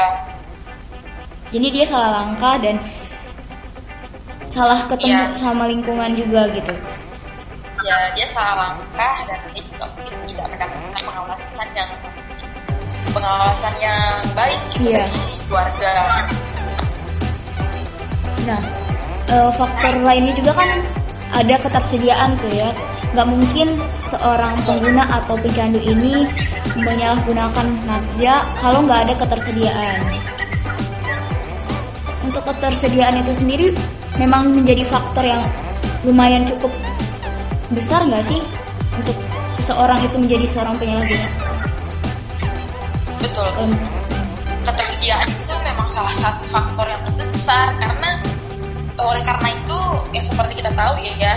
Jadi 1.52 1.68
dia 1.72 1.86
salah 1.88 2.10
langkah 2.22 2.56
dan 2.60 2.76
salah 4.46 4.80
ketemu 4.86 5.26
ya. 5.26 5.38
sama 5.42 5.66
lingkungan 5.66 6.14
juga 6.14 6.46
gitu 6.54 6.74
ya 7.86 7.98
dia 8.18 8.26
salah 8.26 8.74
langkah 8.74 9.16
dan 9.30 9.38
dia 9.54 9.62
juga 9.62 9.86
mungkin 9.94 10.18
tidak 10.26 10.46
mendapatkan 10.50 11.02
pengawasan 11.06 11.68
yang 11.78 11.90
pengawasan 13.14 13.74
yang 13.78 14.02
baik 14.34 14.60
gitu 14.74 14.90
ya. 14.90 15.06
dari 15.06 15.22
keluarga. 15.46 15.94
Nah 18.50 18.62
uh, 19.30 19.52
faktor 19.54 19.94
lainnya 20.02 20.34
juga 20.34 20.58
kan 20.58 20.70
ada 21.38 21.56
ketersediaan 21.62 22.34
tuh 22.42 22.52
ya. 22.52 22.70
Nggak 23.14 23.28
mungkin 23.32 23.68
seorang 24.02 24.58
pengguna 24.66 25.06
atau 25.22 25.38
pecandu 25.40 25.80
ini 25.80 26.26
menyalahgunakan 26.76 27.68
nafza 27.86 28.44
kalau 28.60 28.82
nggak 28.84 29.08
ada 29.08 29.14
ketersediaan. 29.14 30.02
Untuk 32.26 32.42
ketersediaan 32.50 33.22
itu 33.22 33.32
sendiri 33.32 33.68
memang 34.18 34.52
menjadi 34.52 34.82
faktor 34.84 35.24
yang 35.24 35.46
lumayan 36.02 36.44
cukup 36.50 36.74
besar 37.74 38.06
nggak 38.06 38.22
sih 38.22 38.42
untuk 38.96 39.18
seseorang 39.50 39.98
itu 40.06 40.18
menjadi 40.22 40.46
seorang 40.46 40.76
penyalahguna? 40.78 41.30
Betul. 43.22 43.50
Um, 43.58 43.74
ketersediaan 44.66 45.28
itu 45.30 45.54
memang 45.66 45.88
salah 45.90 46.14
satu 46.14 46.44
faktor 46.46 46.86
yang 46.90 47.02
terbesar 47.06 47.74
karena 47.78 48.22
oleh 48.96 49.24
karena 49.26 49.50
itu 49.52 49.80
yang 50.16 50.26
seperti 50.26 50.64
kita 50.64 50.72
tahu 50.74 50.94
ya, 51.04 51.14
ya 51.20 51.34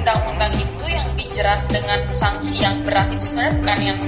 undang-undang 0.00 0.52
itu 0.56 0.86
yang 0.88 1.06
dijerat 1.18 1.60
dengan 1.68 2.00
sanksi 2.08 2.64
yang 2.64 2.76
berat 2.86 3.08
itu 3.12 3.34
sebenarnya 3.34 3.58
bukan 3.60 3.78
yang 3.82 4.00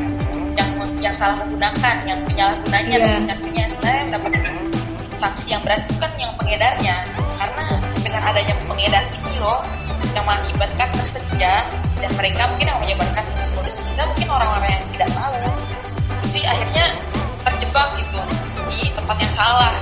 yang 0.56 0.70
yang 1.02 1.14
salah 1.16 1.42
menggunakan, 1.42 1.96
yang 2.06 2.20
penyalahgunanya, 2.28 2.96
yeah. 2.96 3.18
bukan 3.26 3.38
punya 3.42 3.64
sebenarnya 3.66 4.04
dapat 4.16 4.32
sanksi 5.12 5.46
yang 5.52 5.60
berat 5.66 5.80
itu 5.84 5.96
kan 6.00 6.12
yang 6.16 6.32
pengedarnya 6.40 6.96
karena 7.36 7.64
dengan 8.00 8.22
adanya 8.22 8.54
pengedar 8.64 9.04
ini 9.12 9.34
loh 9.42 9.60
yang 10.12 10.24
mengakibatkan 10.26 10.88
tersedia 10.98 11.54
dan 12.02 12.10
mereka 12.18 12.50
mungkin 12.50 12.66
yang 12.66 12.80
menyebarkan 12.82 13.24
modus 13.54 13.74
sehingga 13.84 14.04
mungkin 14.10 14.28
orang-orang 14.28 14.70
yang 14.74 14.84
tidak 14.94 15.08
tahu 15.14 15.34
itu 15.38 16.40
akhirnya 16.48 16.86
terjebak 17.46 17.88
gitu 18.00 18.20
di 18.72 18.78
tempat 18.96 19.16
yang 19.20 19.32
salah 19.32 19.72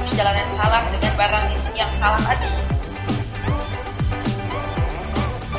di 0.00 0.10
jalan 0.14 0.34
yang 0.38 0.50
salah 0.50 0.80
dengan 0.88 1.12
barang 1.18 1.46
yang 1.74 1.90
salah 1.98 2.20
tadi. 2.22 2.50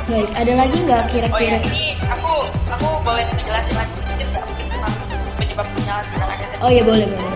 Baik 0.07 0.31
ada 0.39 0.53
lagi 0.55 0.77
nggak 0.87 1.03
kira-kira? 1.11 1.35
Oh 1.35 1.43
ya 1.43 1.57
ini 1.67 1.85
aku 2.07 2.33
aku 2.71 2.87
boleh 3.03 3.27
menjelaskan 3.35 3.75
lagi 3.83 3.95
sedikit 4.07 4.27
nggak 4.31 4.43
mungkin 4.47 4.67
penyebab 5.37 5.67
penyalahgunaannya 5.75 6.47
oh 6.63 6.71
ya 6.71 6.83
boleh 6.87 7.05
boleh. 7.05 7.35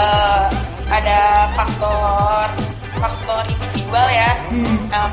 Uh, 0.00 0.48
ada 0.90 1.46
faktor 1.54 2.46
faktor 2.98 3.42
individual 3.46 4.06
ya. 4.10 4.30
Hmm. 4.50 4.76
Nah, 4.90 5.08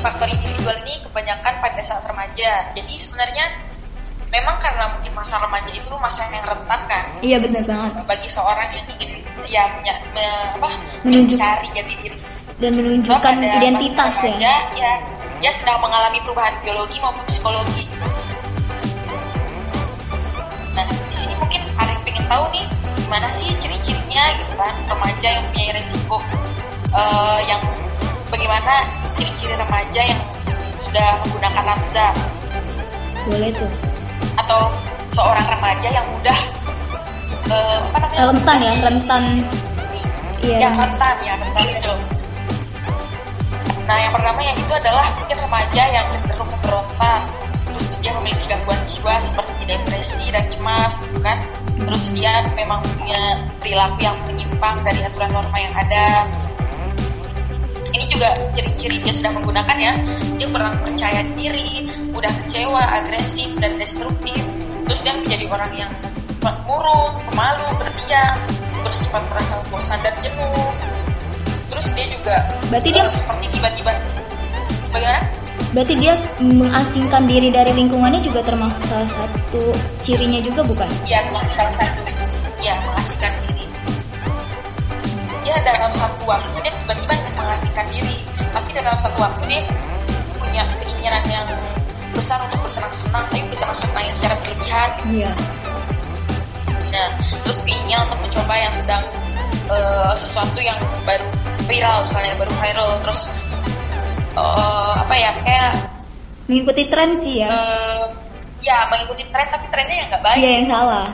faktor 0.00 0.26
individual 0.32 0.76
ini 0.88 0.94
kebanyakan 1.04 1.54
pada 1.60 1.80
saat 1.84 2.02
remaja. 2.08 2.72
Jadi 2.72 2.94
sebenarnya 2.96 3.46
memang 4.32 4.56
karena 4.58 4.88
mungkin 4.96 5.12
masa 5.12 5.36
remaja 5.44 5.70
itu 5.70 5.88
masa 6.00 6.24
yang 6.32 6.42
rentan 6.48 6.80
kan. 6.88 7.04
Iya 7.20 7.36
benar 7.38 7.62
banget. 7.68 7.92
Bagi 8.08 8.28
seorang 8.32 8.68
yang 8.72 8.86
ingin 8.96 9.10
ya 9.50 9.66
me, 10.14 10.26
apa, 10.56 10.70
Menunjuk. 11.04 11.36
mencari 11.36 11.68
jati 11.74 11.94
diri 12.00 12.18
dan 12.60 12.76
menunjukkan 12.76 13.34
so, 13.40 13.56
identitas 13.56 14.14
ya. 14.20 14.28
remaja, 14.28 14.38
ya. 14.44 14.54
Ya, 14.76 14.92
ya 15.40 15.50
sedang 15.50 15.80
mengalami 15.80 16.20
perubahan 16.22 16.54
biologi 16.60 17.00
maupun 17.00 17.24
psikologi. 17.24 17.84
Nah, 20.76 20.86
di 20.86 21.14
sini 21.16 21.34
mungkin 21.40 21.60
ada 21.76 21.90
yang 21.90 22.02
pengen 22.04 22.24
tahu 22.28 22.44
nih 22.52 22.79
gimana 23.00 23.26
sih 23.32 23.56
ciri-cirinya 23.58 24.24
gitu 24.40 24.52
kan? 24.54 24.72
Remaja 24.86 25.28
yang 25.40 25.44
punya 25.52 25.72
resiko 25.74 26.18
uh, 26.92 27.38
yang 27.48 27.62
bagaimana 28.28 28.86
ciri-ciri 29.16 29.54
remaja 29.56 30.02
yang 30.04 30.20
sudah 30.76 31.08
menggunakan 31.24 31.64
nafsa? 31.76 32.12
Boleh 33.26 33.50
tuh. 33.56 33.70
Atau 34.38 34.60
seorang 35.12 35.46
remaja 35.48 35.88
yang 35.90 36.06
mudah 36.12 36.38
uh, 37.50 37.78
apa 37.90 37.96
namanya? 38.00 38.20
Rentan 38.30 38.58
ya 38.60 38.72
rentan. 38.84 39.24
Iya 40.40 40.56
yang 40.56 40.74
rentan. 40.76 41.14
ya 41.20 41.34
rentan 41.36 41.64
itu. 41.68 41.92
Nah 43.84 43.96
yang 43.98 44.12
pertama 44.14 44.40
yang 44.40 44.56
itu 44.56 44.72
adalah 44.72 45.06
mungkin 45.18 45.36
remaja 45.42 45.82
yang 45.90 46.06
cenderung 46.08 46.48
memberontak 46.48 47.20
terus 47.26 47.39
dia 48.00 48.12
memiliki 48.20 48.44
gangguan 48.48 48.80
jiwa 48.84 49.14
seperti 49.20 49.62
depresi 49.64 50.28
dan 50.32 50.44
cemas 50.52 51.00
gitu 51.04 51.18
kan. 51.20 51.38
Terus 51.80 52.12
dia 52.12 52.44
memang 52.54 52.84
punya 52.84 53.40
perilaku 53.60 53.98
yang 54.04 54.16
menyimpang 54.28 54.76
dari 54.84 55.00
aturan 55.04 55.30
norma 55.32 55.58
yang 55.58 55.74
ada. 55.76 56.28
Ini 57.90 58.06
juga 58.06 58.28
ciri-ciri 58.54 59.02
dia 59.02 59.14
sudah 59.14 59.32
menggunakan 59.34 59.76
ya. 59.80 59.92
Dia 60.36 60.46
kurang 60.52 60.76
percaya 60.84 61.20
diri 61.34 61.88
mudah 62.12 62.30
kecewa 62.44 62.82
agresif 63.00 63.56
dan 63.58 63.80
destruktif. 63.80 64.40
Terus 64.86 65.00
dia 65.06 65.14
menjadi 65.16 65.44
orang 65.48 65.72
yang 65.76 65.92
murung 66.68 67.16
pemalu 67.30 67.66
berdiam. 67.80 68.36
Terus 68.80 69.08
cepat 69.08 69.22
merasa 69.32 69.60
bosan 69.68 69.98
dan 70.04 70.14
jenuh. 70.22 70.70
Terus 71.70 71.86
dia 71.96 72.06
juga 72.10 72.36
berarti 72.68 72.88
dia 72.92 73.04
uh, 73.06 73.12
seperti 73.12 73.46
tiba-tiba 73.56 73.92
bagaimana 74.90 75.22
berarti 75.70 75.94
dia 76.00 76.14
mengasingkan 76.42 77.22
diri 77.30 77.48
dari 77.54 77.72
lingkungannya 77.76 78.20
juga 78.24 78.42
termasuk 78.42 78.82
salah 78.84 79.10
satu 79.10 79.62
cirinya 80.02 80.40
juga 80.42 80.66
bukan 80.66 80.88
iya 81.06 81.22
termasuk 81.24 81.52
salah 81.54 81.74
satu 81.78 82.00
ya 82.60 82.74
mengasingkan 82.90 83.32
diri 83.46 83.64
dia 85.46 85.56
dalam 85.66 85.92
satu 85.94 86.22
waktu 86.26 86.56
dia 86.62 86.72
tiba-tiba 86.84 87.14
mengasingkan 87.38 87.86
diri 87.90 88.16
tapi 88.50 88.70
dalam 88.74 88.94
satu 88.98 89.18
waktu 89.18 89.42
dia 89.50 89.62
punya 90.38 90.62
keinginan 90.78 91.24
yang 91.30 91.46
besar 92.14 92.38
untuk 92.46 92.62
bersenang-senang 92.66 93.24
tapi 93.30 93.42
bersenang-senang 93.46 94.04
yang 94.06 94.14
secara 94.14 94.34
berlebihan 94.38 94.88
gitu. 94.98 95.10
Iya. 95.22 95.32
Nah, 96.90 97.08
terus 97.46 97.58
keinginan 97.62 98.06
untuk 98.10 98.20
mencoba 98.26 98.54
yang 98.58 98.74
sedang 98.74 99.02
uh, 99.70 100.12
sesuatu 100.14 100.58
yang 100.62 100.78
baru 101.06 101.26
viral 101.70 102.02
misalnya 102.06 102.34
baru 102.38 102.52
viral 102.54 102.88
terus 103.02 103.20
uh, 104.34 104.94
ya 105.30 105.42
kayak 105.46 105.72
mengikuti 106.50 106.82
tren 106.90 107.10
sih 107.22 107.46
ya. 107.46 107.48
Uh, 107.48 108.04
ya 108.60 108.90
mengikuti 108.90 109.22
tren 109.30 109.46
tapi 109.46 109.66
trennya 109.70 109.96
yang 110.02 110.08
nggak 110.10 110.22
baik. 110.26 110.38
Iya 110.42 110.50
yang 110.58 110.66
salah. 110.66 111.06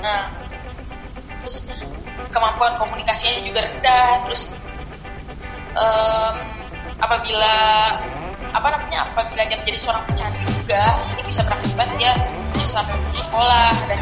Nah, 0.00 0.22
terus 1.44 1.84
kemampuan 2.32 2.74
komunikasinya 2.80 3.44
juga 3.44 3.60
rendah 3.64 4.08
terus 4.28 4.56
um, 5.76 6.34
apabila 7.00 7.54
apa 8.56 8.68
namanya 8.72 9.04
apabila 9.12 9.42
dia 9.44 9.56
menjadi 9.60 9.78
seorang 9.78 10.04
pecandu 10.08 10.40
juga 10.48 10.84
ini 11.16 11.22
bisa 11.28 11.40
berakibat 11.44 11.88
dia 12.00 12.12
bisa 12.56 12.80
sampai 12.80 12.96
putus 13.08 13.28
sekolah 13.28 13.72
dan 13.88 14.00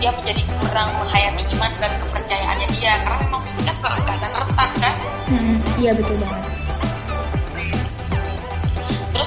dia 0.00 0.10
menjadi 0.16 0.42
kurang 0.64 0.88
menghayati 0.96 1.44
iman 1.56 1.72
dan 1.76 1.92
kepercayaannya 2.00 2.68
dia 2.76 2.92
karena 3.04 3.16
memang 3.28 3.40
pasti 3.44 3.60
kan 3.68 3.76
keadaan 3.80 4.32
rentan 4.32 4.70
kan 4.80 4.94
hmm, 5.28 5.56
iya 5.80 5.92
betul 5.92 6.16
banget 6.20 6.59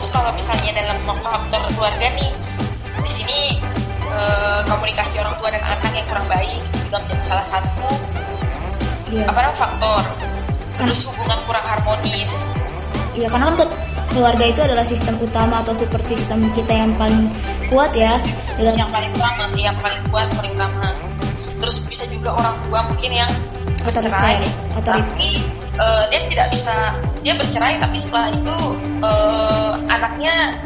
terus 0.03 0.19
kalau 0.19 0.35
misalnya 0.35 0.75
dalam 0.75 0.99
faktor 1.23 1.63
keluarga 1.79 2.11
nih 2.11 2.31
di 2.91 3.07
sini 3.07 3.55
eh, 4.11 4.59
komunikasi 4.67 5.23
orang 5.23 5.31
tua 5.39 5.47
dan 5.47 5.63
anak 5.63 5.95
yang 5.95 6.03
kurang 6.11 6.27
baik 6.27 6.59
juga 6.83 6.99
menjadi 7.07 7.23
salah 7.23 7.47
satu 7.47 7.87
iya. 9.15 9.23
apa 9.31 9.39
namanya 9.47 9.55
faktor. 9.63 10.03
Terus 10.75 11.07
hubungan 11.07 11.39
kurang 11.47 11.63
harmonis. 11.63 12.51
Iya 13.15 13.31
karena 13.31 13.55
kan 13.55 13.71
keluarga 14.11 14.43
itu 14.43 14.59
adalah 14.67 14.83
sistem 14.83 15.15
utama 15.23 15.63
atau 15.63 15.71
super 15.71 16.03
sistem 16.03 16.51
kita 16.51 16.83
yang 16.83 16.91
paling 16.99 17.31
kuat 17.71 17.95
ya. 17.95 18.19
Dalam 18.59 18.75
yang 18.75 18.91
paling 18.91 19.11
utama 19.15 19.55
yang 19.55 19.79
paling 19.79 20.03
kuat 20.11 20.27
paling 20.35 20.51
utama 20.51 20.91
terus 21.63 21.79
bisa 21.87 22.03
juga 22.11 22.35
orang 22.35 22.59
tua 22.67 22.79
mungkin 22.91 23.23
yang 23.23 23.31
bercerai. 23.87 24.43
Tapi 24.83 25.63
uh, 25.79 26.03
dia 26.11 26.21
tidak 26.27 26.47
bisa 26.51 26.75
dia 27.23 27.33
bercerai 27.39 27.79
tapi 27.79 27.97
setelah 27.97 28.29
itu 28.29 28.57
uh, 29.01 29.32
anaknya 30.03 30.59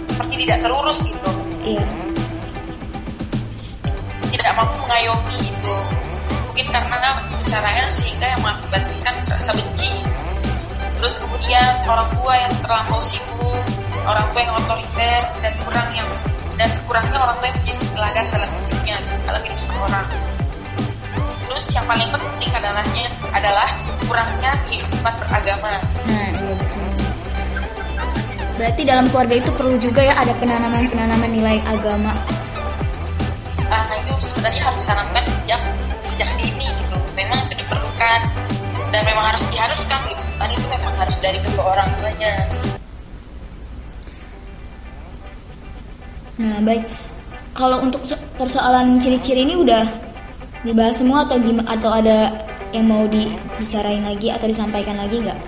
seperti 0.00 0.48
tidak 0.48 0.64
terurus 0.64 1.04
gitu. 1.04 1.30
Iya. 1.60 1.84
Tidak 4.32 4.52
mampu 4.56 4.80
mengayomi 4.80 5.36
gitu. 5.44 5.76
Mungkin 6.48 6.66
karena 6.72 7.20
perceraian 7.36 7.84
sehingga 7.92 8.24
yang 8.32 8.40
mengakibatkan 8.40 9.14
rasa 9.28 9.52
benci. 9.52 9.92
Terus 10.96 11.20
kemudian 11.20 11.84
orang 11.84 12.08
tua 12.16 12.32
yang 12.32 12.52
terlampau 12.64 12.96
sibuk 13.04 13.60
orang 14.08 14.24
tua 14.32 14.40
yang 14.40 14.54
otoriter 14.56 15.22
dan 15.44 15.52
kurang 15.60 15.88
yang 15.92 16.08
dan 16.56 16.72
kurangnya 16.88 17.18
orang 17.20 17.36
tua 17.36 17.52
yang 17.52 17.58
menjadi 17.60 17.84
teladan 17.92 18.26
dalam 18.32 18.48
hidupnya 18.48 18.96
dalam 19.28 19.42
hidup 19.44 19.58
seseorang. 19.60 20.06
Terus 21.44 21.64
yang 21.76 21.84
paling 21.84 22.08
penting 22.08 22.52
adalahnya 22.56 23.04
adalah 23.36 23.68
kurangnya 24.08 24.56
kehidupan 24.64 25.12
beragama 25.20 25.76
berarti 28.56 28.82
dalam 28.88 29.06
keluarga 29.12 29.36
itu 29.36 29.50
perlu 29.52 29.76
juga 29.76 30.00
ya 30.00 30.16
ada 30.16 30.32
penanaman 30.40 30.88
penanaman 30.88 31.30
nilai 31.30 31.60
agama. 31.68 32.12
Nah 33.68 33.84
itu 34.00 34.12
sebenarnya 34.18 34.60
harus 34.64 34.78
ditanamkan 34.80 35.24
sejak 35.28 35.60
sejak 36.00 36.28
dini 36.40 36.56
gitu. 36.56 36.96
Memang 37.14 37.38
itu 37.44 37.54
diperlukan. 37.60 38.20
Dan 38.90 39.02
memang 39.04 39.24
harus 39.28 39.44
diharuskan 39.52 40.00
gitu. 40.08 40.22
Kan 40.40 40.48
itu 40.52 40.66
memang 40.72 40.94
harus 40.96 41.16
dari 41.20 41.38
kedua 41.44 41.64
orang 41.76 41.88
tuanya. 42.00 42.32
Nah 46.40 46.58
baik. 46.64 46.84
Kalau 47.56 47.80
untuk 47.80 48.04
persoalan 48.36 49.00
ciri-ciri 49.00 49.48
ini 49.48 49.56
udah 49.56 49.84
dibahas 50.60 51.00
semua 51.00 51.24
atau 51.24 51.40
gimana 51.40 51.64
atau 51.72 51.88
ada 51.88 52.28
yang 52.76 52.84
mau 52.84 53.08
dibicarain 53.08 54.04
lagi 54.04 54.28
atau 54.28 54.44
disampaikan 54.44 55.00
lagi 55.00 55.24
nggak? 55.24 55.40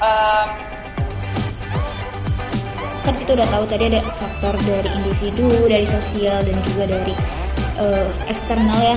Um, 0.00 0.48
kan 3.04 3.14
kita 3.20 3.36
udah 3.36 3.48
tahu 3.52 3.64
tadi 3.68 3.84
ada 3.92 4.00
faktor 4.16 4.54
dari 4.64 4.88
individu, 4.96 5.48
dari 5.68 5.84
sosial 5.84 6.40
dan 6.40 6.56
juga 6.64 6.84
dari 6.88 7.14
uh, 7.76 8.08
eksternal 8.32 8.80
ya. 8.80 8.96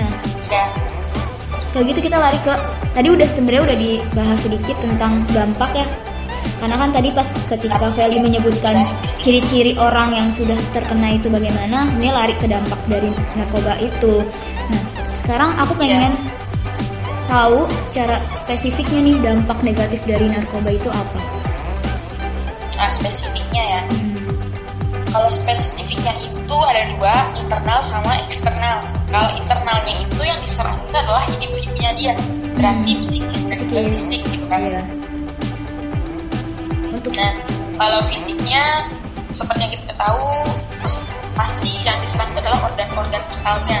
Nah, 0.00 0.10
ya. 0.48 0.64
kalau 1.76 1.84
gitu 1.86 2.00
kita 2.00 2.16
lari 2.16 2.40
ke 2.40 2.54
tadi 2.96 3.08
udah 3.12 3.28
sebenarnya 3.28 3.62
udah 3.68 3.78
dibahas 3.78 4.38
sedikit 4.40 4.76
tentang 4.80 5.28
dampak 5.28 5.72
ya. 5.76 5.86
Karena 6.60 6.80
kan 6.80 6.90
tadi 6.96 7.12
pas 7.12 7.28
ketika 7.28 7.92
Feli 7.92 8.24
menyebutkan 8.24 8.88
ciri-ciri 9.20 9.76
orang 9.76 10.16
yang 10.16 10.28
sudah 10.32 10.56
terkena 10.72 11.20
itu 11.20 11.28
bagaimana, 11.28 11.84
sebenarnya 11.84 12.14
lari 12.16 12.34
ke 12.40 12.46
dampak 12.48 12.80
dari 12.88 13.12
narkoba 13.36 13.76
itu. 13.76 14.24
Nah, 14.72 14.82
sekarang 15.12 15.52
aku 15.60 15.76
pengen 15.76 16.16
yeah. 16.16 16.23
Tahu 17.26 17.66
secara 17.80 18.20
spesifiknya 18.34 19.00
nih 19.00 19.16
dampak 19.22 19.58
negatif 19.64 20.00
dari 20.08 20.28
narkoba 20.28 20.70
itu 20.72 20.88
apa? 20.90 21.20
Nah, 22.74 22.90
spesifiknya 22.90 23.62
ya. 23.64 23.80
Hmm. 23.88 24.36
Kalau 25.14 25.30
spesifiknya 25.30 26.12
itu 26.18 26.56
ada 26.68 26.82
dua, 26.96 27.14
internal 27.38 27.80
sama 27.80 28.18
eksternal. 28.26 28.82
Kalau 29.08 29.30
internalnya 29.38 29.94
itu 30.02 30.22
yang 30.26 30.38
diserang 30.42 30.74
itu 30.82 30.96
adalah 30.98 31.22
individunya 31.38 31.90
dia, 31.94 32.14
berarti 32.58 32.92
hmm. 32.98 33.02
psikis 33.02 33.42
dan 33.50 33.86
fisik 33.88 34.20
gitu 34.28 34.46
kan. 34.50 34.60
Yeah 34.62 35.04
untuk 37.04 37.20
nah 37.20 37.36
kalau 37.76 38.00
fisiknya 38.00 38.64
seperti 39.28 39.68
yang 39.68 39.72
kita 39.76 39.92
tahu 40.00 40.24
pasti 41.36 41.84
yang 41.84 42.00
diserang 42.00 42.32
itu 42.32 42.40
adalah 42.40 42.72
organ-organ 42.72 43.20
vitalnya 43.28 43.78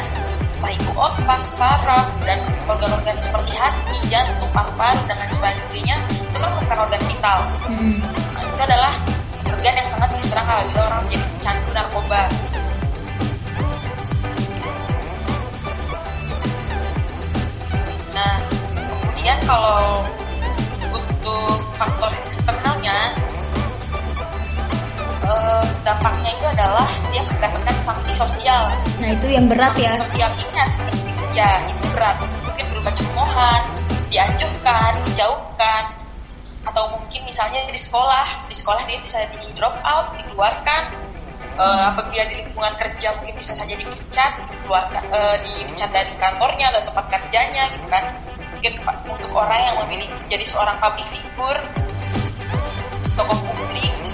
entah 0.64 0.80
itu 0.80 0.92
otak, 0.96 1.44
saraf, 1.44 2.08
dan 2.24 2.40
organ-organ 2.64 3.12
seperti 3.20 3.52
hati, 3.52 4.00
jantung, 4.08 4.48
paru-paru, 4.48 4.96
dan 5.04 5.20
lain 5.20 5.28
sebagainya 5.28 5.96
itu 6.08 6.38
kan 6.40 6.56
bukan 6.56 6.78
organ 6.88 7.02
vital 7.04 7.38
hmm. 7.68 8.00
nah, 8.32 8.42
itu 8.48 8.62
adalah 8.64 8.94
organ 9.44 9.74
yang 9.76 9.84
sangat 9.84 10.10
diserang 10.16 10.48
apabila 10.48 10.80
orang 10.88 11.00
menjadi 11.04 11.26
pecandu 11.36 11.70
narkoba 11.76 12.22
nah 18.16 18.34
kemudian 18.88 19.38
kalau 19.44 20.08
untuk 20.96 21.60
faktor 21.76 22.10
eksternalnya 22.24 23.12
uh, 25.34 25.66
dampaknya 25.82 26.30
itu 26.30 26.46
adalah 26.46 26.86
dia 27.10 27.22
mendapatkan 27.26 27.76
sanksi 27.82 28.14
sosial. 28.14 28.70
Nah 29.02 29.08
itu 29.10 29.26
yang 29.26 29.50
berat 29.50 29.74
sanksi 29.74 29.82
ya. 29.82 29.92
Sosial 29.98 30.30
ini 30.38 30.62
ya 31.34 31.50
itu 31.66 31.82
berat. 31.90 32.16
Mungkin 32.22 32.64
berupa 32.70 32.90
cemoohan, 32.94 33.62
diajukan, 34.08 34.92
dijauhkan, 35.10 35.82
atau 36.62 36.84
mungkin 36.94 37.20
misalnya 37.26 37.66
di 37.66 37.78
sekolah, 37.78 38.46
di 38.46 38.54
sekolah 38.54 38.86
dia 38.86 38.98
bisa 39.02 39.26
di 39.34 39.50
drop 39.58 39.74
out, 39.82 40.14
dikeluarkan, 40.14 40.82
uh, 41.58 41.90
apabila 41.94 42.24
di 42.30 42.34
lingkungan 42.46 42.74
kerja 42.78 43.14
mungkin 43.18 43.34
bisa 43.38 43.52
saja 43.54 43.74
dipecat 43.74 44.42
dikeluarkan 44.46 45.02
uh, 45.10 45.36
dipecat 45.42 45.90
dari 45.90 46.14
kantornya 46.18 46.70
atau 46.74 46.82
tempat 46.90 47.06
kerjanya 47.18 47.70
gitu 47.74 47.86
kan 47.90 48.04
mungkin 48.54 48.72
untuk 49.10 49.30
orang 49.34 49.60
yang 49.60 49.76
memilih 49.84 50.08
menjadi 50.24 50.44
seorang 50.46 50.76
public 50.80 51.06
figure 51.06 51.60
tokoh 53.14 53.53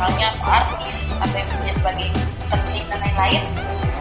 misalnya 0.01 0.33
atau 0.33 0.49
artis 0.49 1.05
atau 1.21 1.37
yang 1.37 1.49
bekerja 1.53 1.73
sebagai 1.77 2.09
penting 2.49 2.89
dan 2.89 2.99
lain-lain 3.05 3.43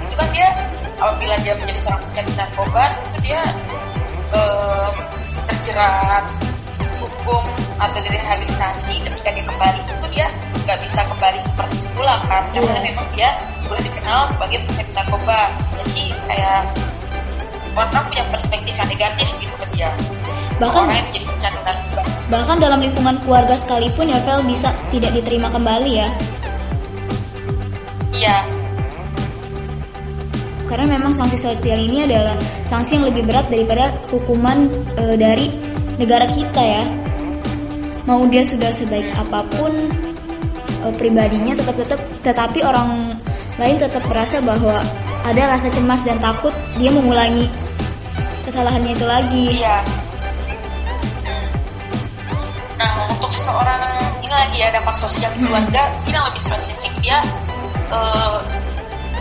itu 0.07 0.15
kan 0.15 0.27
dia 0.31 0.47
apabila 0.95 1.35
dia 1.43 1.53
menjadi 1.59 1.75
seorang 1.75 2.03
pecandu 2.07 2.33
narkoba 2.39 2.83
itu 2.95 3.17
dia 3.27 3.41
uh, 4.31 4.95
terjerat 5.51 6.23
hukum 7.03 7.43
atau 7.83 7.99
direhabilitasi 7.99 9.03
ketika 9.11 9.27
dia 9.27 9.43
kembali 9.43 9.79
itu 9.91 10.07
dia 10.15 10.31
nggak 10.63 10.79
bisa 10.79 11.03
kembali 11.03 11.35
seperti 11.35 11.75
semula 11.91 12.15
kan 12.31 12.47
karena 12.55 12.79
yeah. 12.79 12.87
memang 12.95 13.07
dia 13.11 13.29
boleh 13.67 13.83
dikenal 13.83 14.23
sebagai 14.23 14.63
pecandu 14.71 14.95
narkoba. 14.95 15.51
Jadi 15.83 16.15
kayak 16.31 16.63
orang 17.75 18.07
punya 18.07 18.23
perspektif 18.31 18.71
yang 18.79 18.87
negatif 18.87 19.35
gitu 19.35 19.51
ke 19.51 19.67
dia. 19.75 19.91
Bahkan 20.63 20.79
orang 20.79 20.95
yang 20.95 21.07
menjadi 21.11 21.27
pecandu 21.27 21.59
narkoba 21.67 22.18
bahkan 22.29 22.61
dalam 22.61 22.79
lingkungan 22.79 23.17
keluarga 23.25 23.57
sekalipun 23.57 24.13
ya 24.13 24.21
Vel 24.21 24.45
bisa 24.45 24.69
tidak 24.93 25.11
diterima 25.17 25.49
kembali 25.49 25.91
ya. 25.97 26.09
Iya. 28.13 28.37
Karena 30.69 30.85
memang 30.85 31.17
sanksi 31.17 31.41
sosial 31.41 31.81
ini 31.81 32.05
adalah 32.05 32.37
sanksi 32.69 33.01
yang 33.01 33.09
lebih 33.09 33.25
berat 33.25 33.49
daripada 33.49 33.89
hukuman 34.13 34.69
e, 35.01 35.17
dari 35.17 35.49
negara 35.97 36.29
kita 36.29 36.61
ya. 36.61 36.85
Mau 38.05 38.21
dia 38.29 38.45
sudah 38.45 38.69
sebaik 38.69 39.09
apa 39.17 39.41
pun 39.57 39.73
e, 40.85 40.87
pribadinya 41.01 41.57
tetap 41.57 41.73
tetap 41.73 41.99
tetapi 42.21 42.61
orang 42.61 43.17
lain 43.57 43.81
tetap 43.81 44.05
merasa 44.05 44.37
bahwa 44.45 44.77
ada 45.25 45.57
rasa 45.57 45.73
cemas 45.73 46.05
dan 46.05 46.21
takut 46.21 46.53
dia 46.77 46.93
mengulangi 46.93 47.49
kesalahannya 48.45 48.93
itu 48.93 49.05
lagi. 49.09 49.45
Iya 49.65 50.08
seseorang 53.59 53.83
ini 54.23 54.31
lagi 54.31 54.57
ya 54.63 54.71
dampak 54.71 54.95
sosial 54.95 55.31
keluarga 55.35 55.81
hmm. 55.83 55.91
mungkin 55.99 56.13
yang 56.15 56.25
lebih 56.31 56.39
spesifik 56.39 56.93
dia 57.03 57.19
uh, 57.91 58.39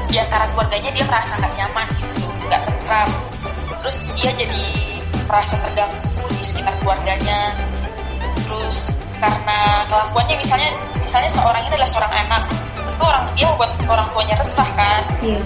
di 0.07 0.15
antara 0.15 0.47
keluarganya 0.55 0.95
dia 0.95 1.03
merasa 1.11 1.43
nggak 1.43 1.55
nyaman 1.59 1.87
gitu 1.99 2.27
nggak 2.47 2.61
tentram 2.63 3.11
terus 3.83 4.07
dia 4.15 4.31
jadi 4.39 4.65
merasa 5.27 5.59
terganggu 5.59 6.23
di 6.39 6.45
sekitar 6.47 6.71
keluarganya 6.79 7.51
terus 8.47 8.95
karena 9.19 9.59
kelakuannya 9.91 10.39
misalnya 10.39 10.71
misalnya 11.03 11.31
seorang 11.35 11.59
ini 11.67 11.75
adalah 11.75 11.91
seorang 11.91 12.13
anak 12.15 12.43
tentu 12.79 13.05
orang 13.11 13.25
dia 13.35 13.47
membuat 13.51 13.71
orang 13.91 14.07
tuanya 14.15 14.35
resah 14.39 14.69
kan 14.79 15.03
yeah. 15.19 15.43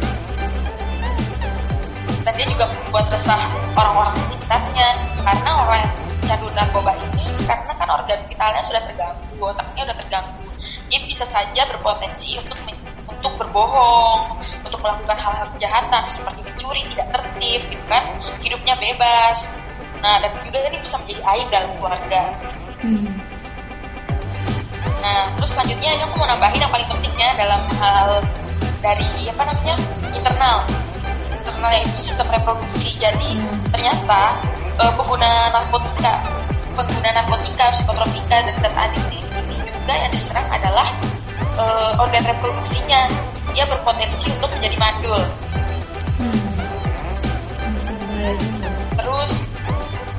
dan 2.28 2.32
dia 2.36 2.44
juga 2.44 2.68
membuat 2.68 3.08
resah 3.08 3.40
orang-orang 3.72 4.12
sekitarnya 4.20 4.88
karena 5.24 5.50
orang 5.64 5.80
yang 5.80 6.01
candu 6.24 6.48
narkoba 6.54 6.92
ini 6.98 7.26
karena 7.44 7.72
kan 7.74 7.88
organ 7.90 8.20
vitalnya 8.26 8.62
sudah 8.62 8.82
terganggu 8.86 9.42
otaknya 9.42 9.82
sudah 9.88 9.96
terganggu 9.98 10.42
dia 10.88 11.00
bisa 11.08 11.24
saja 11.26 11.66
berpotensi 11.66 12.38
untuk 12.38 12.58
untuk 13.22 13.38
berbohong, 13.38 14.34
untuk 14.66 14.82
melakukan 14.82 15.14
hal-hal 15.14 15.46
kejahatan 15.54 16.02
seperti 16.02 16.42
mencuri, 16.42 16.82
tidak 16.90 17.06
tertib, 17.14 17.60
gitu 17.70 17.84
kan, 17.86 18.02
hidupnya 18.42 18.74
bebas. 18.82 19.54
Nah, 20.02 20.18
dan 20.18 20.34
juga 20.42 20.58
ini 20.66 20.82
bisa 20.82 20.98
menjadi 20.98 21.22
aib 21.30 21.46
dalam 21.54 21.70
keluarga. 21.78 22.22
Hmm. 22.82 23.06
Nah, 24.98 25.30
terus 25.38 25.50
selanjutnya 25.54 25.94
yang 25.94 26.02
aku 26.10 26.14
mau 26.18 26.26
nambahin 26.26 26.58
yang 26.58 26.72
paling 26.74 26.88
pentingnya 26.90 27.30
dalam 27.38 27.62
hal 27.78 28.08
dari 28.82 29.06
apa 29.30 29.42
namanya 29.46 29.74
internal, 30.10 30.58
internal 31.30 31.70
yaitu 31.78 31.98
sistem 32.02 32.26
reproduksi. 32.26 32.90
Jadi 32.98 33.38
hmm. 33.38 33.70
ternyata 33.70 34.34
uh, 34.80 34.92
pengguna 34.96 35.52
narkotika, 35.52 36.14
pengguna 36.78 37.10
narkotika, 37.12 37.64
psikotropika 37.74 38.36
dan 38.46 38.54
zat 38.56 38.72
adiktif 38.76 39.24
ini 39.44 39.56
juga 39.60 39.94
yang 39.96 40.12
diserang 40.14 40.48
adalah 40.48 40.88
uh, 41.58 42.00
organ 42.00 42.24
reproduksinya 42.24 43.10
dia 43.52 43.68
berpotensi 43.68 44.32
untuk 44.32 44.48
menjadi 44.56 44.76
mandul 44.80 45.20
hmm. 46.22 46.48
terus 48.96 49.44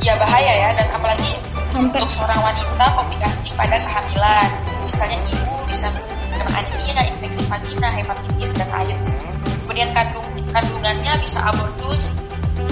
ya 0.06 0.14
bahaya 0.22 0.54
ya 0.54 0.70
dan 0.78 0.88
apalagi 0.94 1.34
Sampai. 1.66 1.98
untuk 1.98 2.12
seorang 2.12 2.38
wanita 2.46 2.86
komplikasi 2.94 3.58
pada 3.58 3.82
kehamilan 3.82 4.50
misalnya 4.86 5.18
ibu 5.26 5.54
bisa 5.66 5.90
kena 6.38 6.46
anemia 6.54 7.02
infeksi 7.10 7.42
vagina 7.50 7.90
hepatitis 7.90 8.54
dan 8.60 8.70
AIDS 8.78 9.18
kemudian 9.66 9.90
kandung 9.98 10.28
kandungannya 10.54 11.14
bisa 11.18 11.42
abortus 11.50 12.14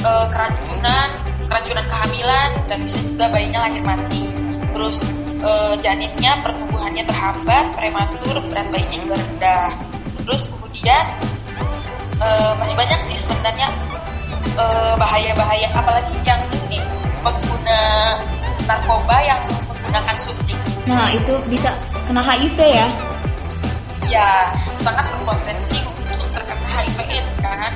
uh, 0.05 0.29
keracunan 0.29 1.09
keracunan 1.51 1.83
kehamilan 1.91 2.49
dan 2.71 2.79
bisa 2.87 2.97
juga 3.03 3.27
bayinya 3.27 3.67
lahir 3.67 3.83
mati 3.83 4.23
terus 4.71 5.03
uh, 5.43 5.73
janinnya 5.77 6.41
pertumbuhannya 6.41 7.03
terhambat, 7.05 7.65
prematur, 7.75 8.35
berat 8.49 8.67
bayinya 8.71 8.97
juga 8.97 9.15
rendah. 9.19 9.69
Terus 10.23 10.41
kemudian 10.55 11.05
uh, 12.21 12.53
masih 12.57 12.75
banyak 12.77 12.99
sih 13.05 13.17
sebenarnya 13.19 13.69
bahaya 14.51 14.97
bahaya-bahaya, 14.99 15.67
apalagi 15.73 16.17
yang 16.27 16.41
ini 16.67 16.83
pengguna 17.23 17.81
narkoba 18.67 19.17
yang 19.23 19.39
menggunakan 19.47 20.17
suntik. 20.19 20.59
Nah 20.85 21.07
itu 21.15 21.33
bisa 21.47 21.71
kena 22.03 22.19
HIV 22.19 22.57
ya? 22.59 22.87
Ya 24.11 24.29
sangat 24.83 25.07
berpotensi 25.07 25.81
untuk 26.09 26.29
terkena 26.35 26.67
HIV/AIDS 26.67 27.39
kan. 27.39 27.71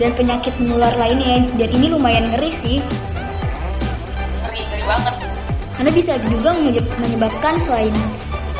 Dan 0.00 0.10
penyakit 0.14 0.54
menular 0.58 0.92
lainnya. 0.98 1.46
Dan 1.54 1.70
ini 1.70 1.86
lumayan 1.90 2.30
ngeri 2.34 2.50
sih. 2.50 2.78
Banget. 4.84 5.16
Karena 5.74 5.90
bisa 5.90 6.20
juga 6.28 6.52
menyebabkan 7.00 7.56
selain 7.56 7.90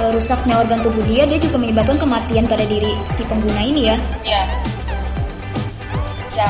uh, 0.01 0.11
rusaknya 0.11 0.57
organ 0.59 0.81
tubuh 0.81 1.05
dia 1.07 1.29
dia 1.29 1.39
juga 1.39 1.61
menyebabkan 1.61 2.01
kematian 2.01 2.49
pada 2.49 2.65
diri 2.65 2.97
si 3.13 3.23
pengguna 3.29 3.61
ini 3.61 3.93
ya. 3.93 3.97
Iya. 4.25 4.43
Ya. 6.35 6.49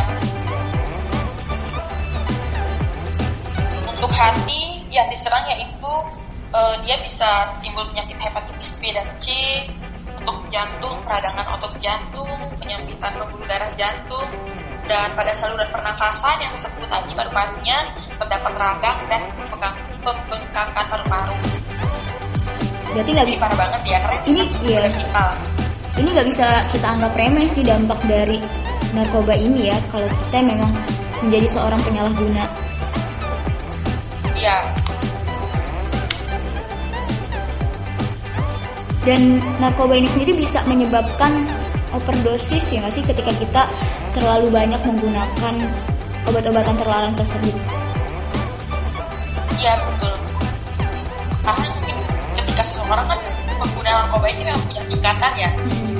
Untuk 3.92 4.12
hati 4.14 4.86
yang 4.94 5.10
diserang 5.10 5.44
yaitu 5.52 5.92
uh, 6.54 6.74
dia 6.86 6.96
bisa 7.02 7.50
timbul 7.60 7.84
penyakit 7.92 8.16
hepatitis 8.16 8.78
B 8.80 8.94
dan 8.94 9.10
C 9.20 9.34
untuk 10.22 10.38
jantung 10.48 10.96
peradangan 11.04 11.58
otot 11.58 11.74
jantung 11.76 12.30
penyempitan 12.62 13.12
pembuluh 13.18 13.44
darah 13.44 13.68
jantung 13.76 14.30
dan 14.84 15.08
pada 15.16 15.32
saluran 15.32 15.68
pernafasan 15.72 16.36
yang 16.44 16.50
saya 16.52 16.68
sebut 16.68 16.84
tadi 16.92 17.16
paru-parunya 17.16 17.78
terdapat 18.20 18.52
radang 18.60 18.98
dan 19.08 19.22
pembengkakan 20.04 20.84
paru-paru. 20.92 21.36
Berarti 22.92 23.10
nggak 23.10 23.26
bisa 23.26 23.40
parah 23.40 23.58
banget 23.58 23.82
ya 23.88 23.98
karena 24.04 24.18
ini 24.28 24.42
iya. 24.62 24.80
vital. 24.86 25.30
Ini 25.94 26.08
nggak 26.10 26.28
bisa 26.28 26.46
kita 26.70 26.86
anggap 26.86 27.12
remeh 27.16 27.46
sih 27.48 27.64
dampak 27.64 27.98
dari 28.06 28.38
narkoba 28.94 29.34
ini 29.34 29.72
ya 29.72 29.76
kalau 29.90 30.06
kita 30.06 30.38
memang 30.44 30.70
menjadi 31.24 31.48
seorang 31.48 31.80
penyalahguna. 31.82 32.44
Iya. 34.36 34.58
Dan 39.04 39.40
narkoba 39.60 39.96
ini 39.96 40.08
sendiri 40.08 40.36
bisa 40.36 40.60
menyebabkan 40.68 41.44
overdosis 41.94 42.74
ya 42.74 42.84
nggak 42.84 42.94
sih 42.94 43.04
ketika 43.06 43.32
kita 43.38 43.62
terlalu 44.14 44.46
banyak 44.54 44.78
menggunakan 44.86 45.54
obat-obatan 46.30 46.74
terlarang 46.78 47.14
tersebut. 47.18 47.54
Iya 49.58 49.74
betul. 49.82 50.14
Karena 51.42 51.66
mungkin 51.66 51.96
ketika 52.38 52.62
seseorang 52.62 53.06
kan 53.10 53.20
pengguna 53.58 53.90
narkoba 54.06 54.26
ini 54.30 54.46
memang 54.46 54.62
punya 54.70 54.82
ikatan 54.88 55.32
ya. 55.34 55.50
Hmm. 55.50 55.92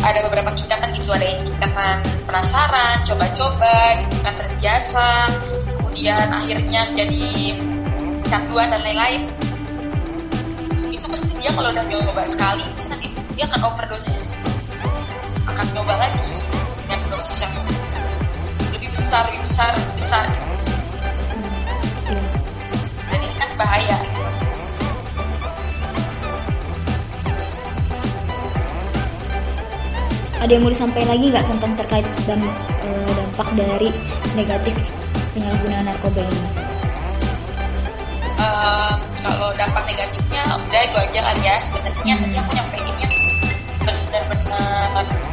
Ada 0.00 0.18
beberapa 0.30 0.56
tingkatan 0.56 0.96
gitu, 0.96 1.12
ada 1.12 1.26
yang 1.26 1.44
tingkatan 1.44 1.96
penasaran, 2.24 2.96
coba-coba, 3.04 4.00
tingkatan 4.00 4.34
terbiasa, 4.48 5.28
kemudian 5.76 6.26
akhirnya 6.32 6.88
jadi 6.96 7.28
kecanduan 8.16 8.72
dan 8.72 8.80
lain-lain. 8.80 9.28
Itu 10.88 11.04
pasti 11.04 11.36
dia 11.36 11.52
kalau 11.52 11.68
udah 11.68 11.84
nyoba 11.84 12.24
sekali, 12.24 12.64
pasti 12.72 12.88
nanti 12.88 13.12
dia 13.36 13.44
akan 13.52 13.60
overdosis, 13.76 14.32
akan 15.44 15.66
nyoba 15.76 16.00
lagi 16.00 16.40
yang 17.40 17.54
lebih 18.72 18.88
besar, 18.92 19.28
lebih 19.28 19.42
besar, 19.44 19.70
lebih 19.76 19.94
besar 19.96 20.24
gitu 20.30 20.50
bahaya 23.60 23.96
gitu. 24.00 24.20
Ada 30.40 30.50
yang 30.56 30.62
mau 30.64 30.72
disampaikan 30.72 31.12
lagi 31.12 31.24
nggak 31.28 31.44
tentang 31.44 31.72
terkait 31.76 32.06
dan 32.24 32.40
e, 32.80 32.88
dampak 33.12 33.48
dari 33.60 33.92
negatif 34.32 34.72
penyalahgunaan 35.36 35.84
narkoba 35.84 36.24
ini? 36.24 36.42
Uh, 38.40 38.96
kalau 39.20 39.52
dampak 39.52 39.84
negatifnya 39.84 40.48
udah 40.48 40.80
itu 40.80 40.96
aja 40.96 41.20
kali 41.28 41.42
ya 41.44 41.60
sebenarnya 41.60 42.14
hmm. 42.16 42.22
tadi 42.24 42.36
aku 42.40 42.50
nyampeinnya 42.56 43.08
banget 43.84 45.29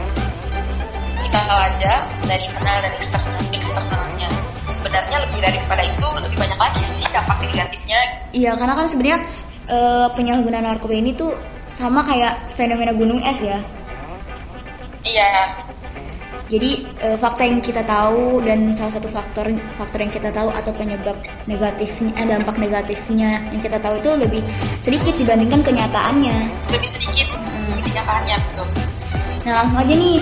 kita 1.28 1.44
aja 1.44 1.94
dari 2.24 2.44
internal 2.48 2.78
dan 2.80 2.94
eksternal 2.96 3.36
eksternalnya 3.52 4.30
sebenarnya 4.72 5.18
lebih 5.28 5.40
daripada 5.44 5.84
itu 5.84 6.08
lebih 6.24 6.38
banyak 6.40 6.60
lagi 6.60 6.82
sih 6.84 7.04
dampak 7.12 7.38
negatifnya. 7.44 8.00
Iya 8.32 8.52
karena 8.56 8.74
kan 8.80 8.88
sebenarnya 8.88 9.20
uh, 9.68 10.08
penyalahgunaan 10.16 10.66
narkoba 10.72 10.96
ini 10.96 11.12
tuh 11.12 11.36
sama 11.68 12.04
kayak 12.08 12.56
fenomena 12.56 12.96
gunung 12.96 13.20
es 13.28 13.44
ya. 13.44 13.60
Iya. 15.04 15.32
Jadi 16.48 16.88
uh, 17.04 17.20
fakta 17.20 17.44
yang 17.44 17.60
kita 17.60 17.84
tahu 17.84 18.40
dan 18.48 18.72
salah 18.72 18.96
satu 18.96 19.12
faktor 19.12 19.52
faktor 19.76 20.00
yang 20.00 20.12
kita 20.16 20.32
tahu 20.32 20.48
atau 20.48 20.72
penyebab 20.80 21.20
negatifnya 21.44 22.16
eh, 22.24 22.28
dampak 22.28 22.56
negatifnya 22.56 23.44
yang 23.52 23.60
kita 23.60 23.76
tahu 23.84 24.00
itu 24.00 24.10
lebih 24.16 24.42
sedikit 24.80 25.12
dibandingkan 25.20 25.60
kenyataannya. 25.60 26.38
Lebih 26.72 26.88
sedikit 26.88 27.36
hmm. 27.36 27.84
kenyataannya 27.84 28.36
betul. 28.48 28.68
Nah 29.44 29.54
langsung 29.64 29.80
aja 29.80 29.92
nih 29.96 30.20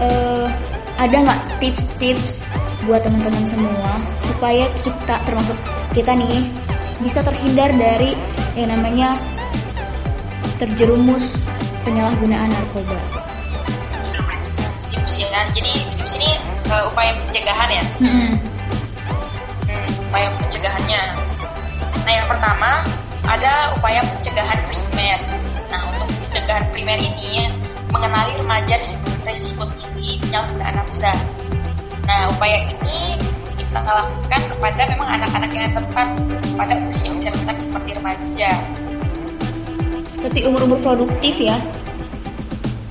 uh, 0.00 0.46
ada 0.98 1.16
nggak 1.26 1.40
tips-tips 1.58 2.48
buat 2.86 3.02
teman-teman 3.02 3.42
semua 3.42 3.98
supaya 4.22 4.70
kita 4.78 5.16
termasuk 5.26 5.56
kita 5.90 6.14
nih 6.14 6.46
bisa 7.02 7.24
terhindar 7.26 7.72
dari 7.74 8.14
yang 8.54 8.70
namanya 8.70 9.18
terjerumus 10.62 11.42
penyalahgunaan 11.82 12.48
narkoba. 12.48 12.98
Tips 14.88 15.26
ya, 15.26 15.42
jadi 15.52 15.72
tips 15.98 16.12
ini 16.22 16.30
uh, 16.70 16.88
upaya 16.88 17.12
pencegahan 17.26 17.68
ya. 17.68 17.84
Hmm. 17.98 18.32
Hmm, 19.66 19.88
upaya 20.08 20.28
pencegahannya. 20.38 21.02
Nah 22.06 22.12
yang 22.14 22.28
pertama 22.30 22.70
ada 23.26 23.52
upaya 23.74 24.00
pencegahan 24.14 24.60
primer. 24.70 25.18
Nah 25.74 25.80
untuk 25.92 26.08
pencegahan 26.28 26.64
primer 26.70 26.96
ini 27.02 27.50
mengenali 27.90 28.32
remaja 28.38 28.76
risiko 29.24 29.64
tinggi 29.80 30.20
penyalahgunaan 30.20 30.74
nafsa. 30.76 31.12
Nah 32.04 32.28
upaya 32.30 32.68
ini 32.68 33.16
kita 33.56 33.80
lakukan 33.80 34.42
kepada 34.52 34.82
memang 34.92 35.08
anak-anak 35.20 35.50
yang 35.50 35.72
tepat 35.72 36.08
pada 36.54 36.74
usia-usia 36.84 37.32
rentan 37.32 37.56
seperti 37.56 37.90
remaja. 37.96 38.50
Seperti 40.06 40.38
umur-umur 40.46 40.78
produktif 40.84 41.34
ya? 41.40 41.56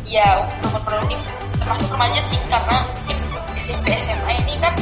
Ya 0.10 0.44
umur 0.66 0.82
produktif 0.84 1.22
termasuk 1.62 1.96
remaja 1.96 2.20
sih 2.20 2.40
karena 2.52 2.84
mungkin 2.84 3.18
SMP 3.56 3.96
SMA 3.96 4.34
ini 4.44 4.60
kan 4.60 4.76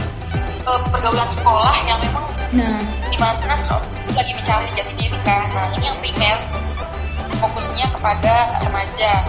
e, 0.65 0.71
pergaulan 0.89 1.29
sekolah 1.29 1.75
yang 1.85 1.99
memang 2.01 2.25
nah. 2.57 2.81
di 3.11 3.17
mana 3.21 3.53
so, 3.53 3.77
lagi 4.17 4.33
mencari 4.33 4.71
jati 4.73 4.93
diri 4.97 5.19
kan. 5.27 5.45
Nah 5.53 5.69
ini 5.77 5.85
yang 5.85 5.97
primer 6.01 6.37
fokusnya 7.41 7.89
kepada 7.93 8.61
remaja 8.65 9.25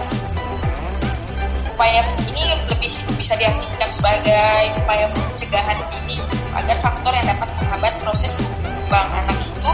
upaya 1.73 2.05
ini 2.29 2.53
lebih 2.69 2.93
bisa 3.17 3.33
diartikan 3.33 3.89
sebagai 3.89 4.77
upaya 4.77 5.09
pencegahan 5.09 5.77
dini 5.89 6.21
agar 6.53 6.77
faktor 6.77 7.09
yang 7.17 7.25
dapat 7.25 7.49
menghambat 7.57 7.93
proses 8.05 8.37
kembang 8.37 9.09
anak 9.09 9.37
itu 9.41 9.71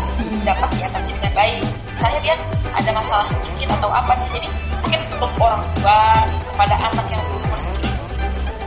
dapat 0.48 0.70
diatasi 0.80 1.12
dengan 1.20 1.34
baik. 1.36 1.64
Misalnya 1.92 2.20
dia 2.24 2.36
ada 2.72 2.92
masalah 2.96 3.28
sedikit 3.28 3.76
atau 3.76 3.92
apa 3.92 4.16
jadi 4.32 4.48
mungkin 4.80 5.00
untuk 5.20 5.32
orang 5.44 5.64
tua 5.76 6.00
kepada 6.56 6.76
anak 6.88 7.06
yang 7.12 7.22
berumur 7.28 7.60
segitu 7.60 7.92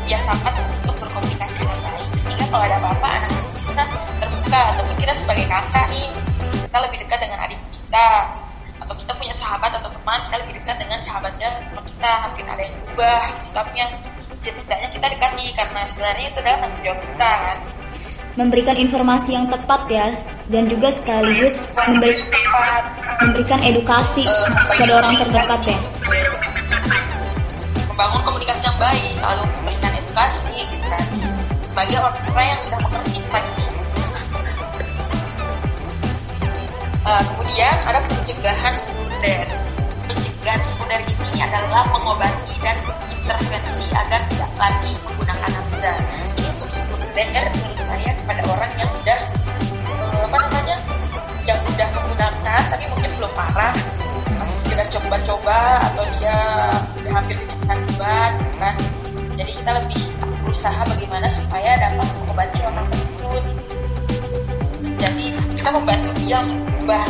biasakan 0.05 0.53
untuk 0.85 0.97
berkomunikasi 1.01 1.65
dengan 1.65 1.81
baik. 1.89 2.09
Sehingga 2.13 2.45
kalau 2.53 2.65
ada 2.69 2.77
apa-apa 2.85 3.09
anak 3.17 3.33
bisa 3.57 3.83
terbuka 4.21 4.61
atau 4.77 4.85
kita 5.01 5.15
sebagai 5.17 5.47
kakak 5.49 5.89
nih. 5.89 6.09
Kita 6.69 6.79
lebih 6.85 6.99
dekat 7.01 7.19
dengan 7.25 7.39
adik 7.49 7.61
kita 7.73 8.07
punya 9.23 9.39
sahabat 9.39 9.71
atau 9.79 9.87
teman 9.87 10.19
kita 10.27 10.37
lebih 10.43 10.55
dekat 10.59 10.77
dengan 10.83 10.99
sahabatnya 10.99 11.47
teman 11.71 11.85
kita 11.87 12.11
mungkin 12.27 12.47
ada 12.51 12.63
yang 12.67 12.75
berubah 12.83 13.23
sikapnya. 13.39 13.87
Setidaknya 14.43 14.89
kita 14.91 15.07
dekat 15.15 15.31
nih 15.39 15.49
karena 15.55 15.81
sebenarnya 15.87 16.27
itu 16.35 16.39
adalah 16.43 16.59
tanggung 16.67 16.83
jawab 16.83 17.01
kita 17.07 17.31
kan? 17.31 17.59
Memberikan 18.35 18.77
informasi 18.83 19.31
yang 19.39 19.47
tepat 19.47 19.81
ya 19.87 20.07
dan 20.51 20.67
juga 20.67 20.89
sekaligus 20.91 21.63
memberi, 21.87 22.27
memberikan 23.23 23.61
edukasi 23.63 24.27
kepada 24.67 24.93
orang 24.99 25.15
terdekat 25.15 25.61
ya. 25.71 25.79
Membangun 27.95 28.21
komunikasi 28.27 28.63
yang 28.67 28.79
baik 28.83 29.07
lalu 29.23 29.43
memberikan 29.63 29.93
edukasi 29.95 30.67
gitu 30.67 30.87
kan? 30.91 31.07
Sebagai 31.55 32.03
orang 32.03 32.47
yang 32.51 32.59
sudah 32.59 32.83
mengerti 32.83 33.23
tentang 33.23 33.47
ini 33.55 33.82
uh, 37.13 37.25
kemudian 37.29 37.77
ada 37.85 38.01
pencegahan 38.09 38.73
sekunder. 38.73 39.45
Pencegahan 40.09 40.63
sekunder 40.65 41.01
ini 41.05 41.33
adalah 41.45 41.85
mengobati 41.93 42.57
dan 42.65 42.77
intervensi 43.13 43.93
agar 43.93 44.21
tidak 44.33 44.51
lagi 44.57 44.93
menggunakan 45.05 45.51
nafsa 45.53 45.93
ini 46.41 46.49
untuk 46.57 46.71
sekunder 46.73 47.45
menurut 47.53 47.81
saya 47.81 48.11
kepada 48.17 48.43
orang 48.49 48.73
yang 48.81 48.91
udah 48.91 49.19
uh, 49.93 50.23
apa 50.33 50.37
namanya 50.49 50.77
yang 51.45 51.61
udah 51.69 51.89
menggunakan 52.01 52.63
tapi 52.73 52.85
mungkin 52.89 53.11
belum 53.21 53.33
parah. 53.37 53.75
Masih 54.41 54.57
sekedar 54.67 54.87
coba-coba 54.91 55.59
atau 55.93 56.05
dia 56.19 56.37
udah 56.99 57.13
hampir 57.15 57.37
kecepatan 57.39 57.79
obat 57.95 58.31
gitu 58.41 58.55
kan. 58.59 58.75
Jadi 59.39 59.51
kita 59.55 59.71
lebih 59.79 60.01
berusaha 60.43 60.81
bagaimana 60.83 61.27
supaya 61.31 61.71
dapat 61.79 62.07
mengobati 62.19 62.59
orang 62.67 62.87
tersebut. 62.91 63.45
Jadi 64.99 65.27
kita 65.55 65.71
membantu 65.71 66.11
dia 66.27 66.43
untuk 66.43 66.72
berubah 66.83 67.07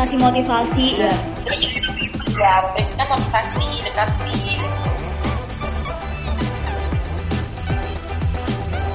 kasih 0.00 0.16
motivasi. 0.16 1.04
Ya 1.04 1.12
ya 2.40 2.52
memberikan 2.64 3.06
motivasi 3.12 3.84
dekati. 3.84 4.40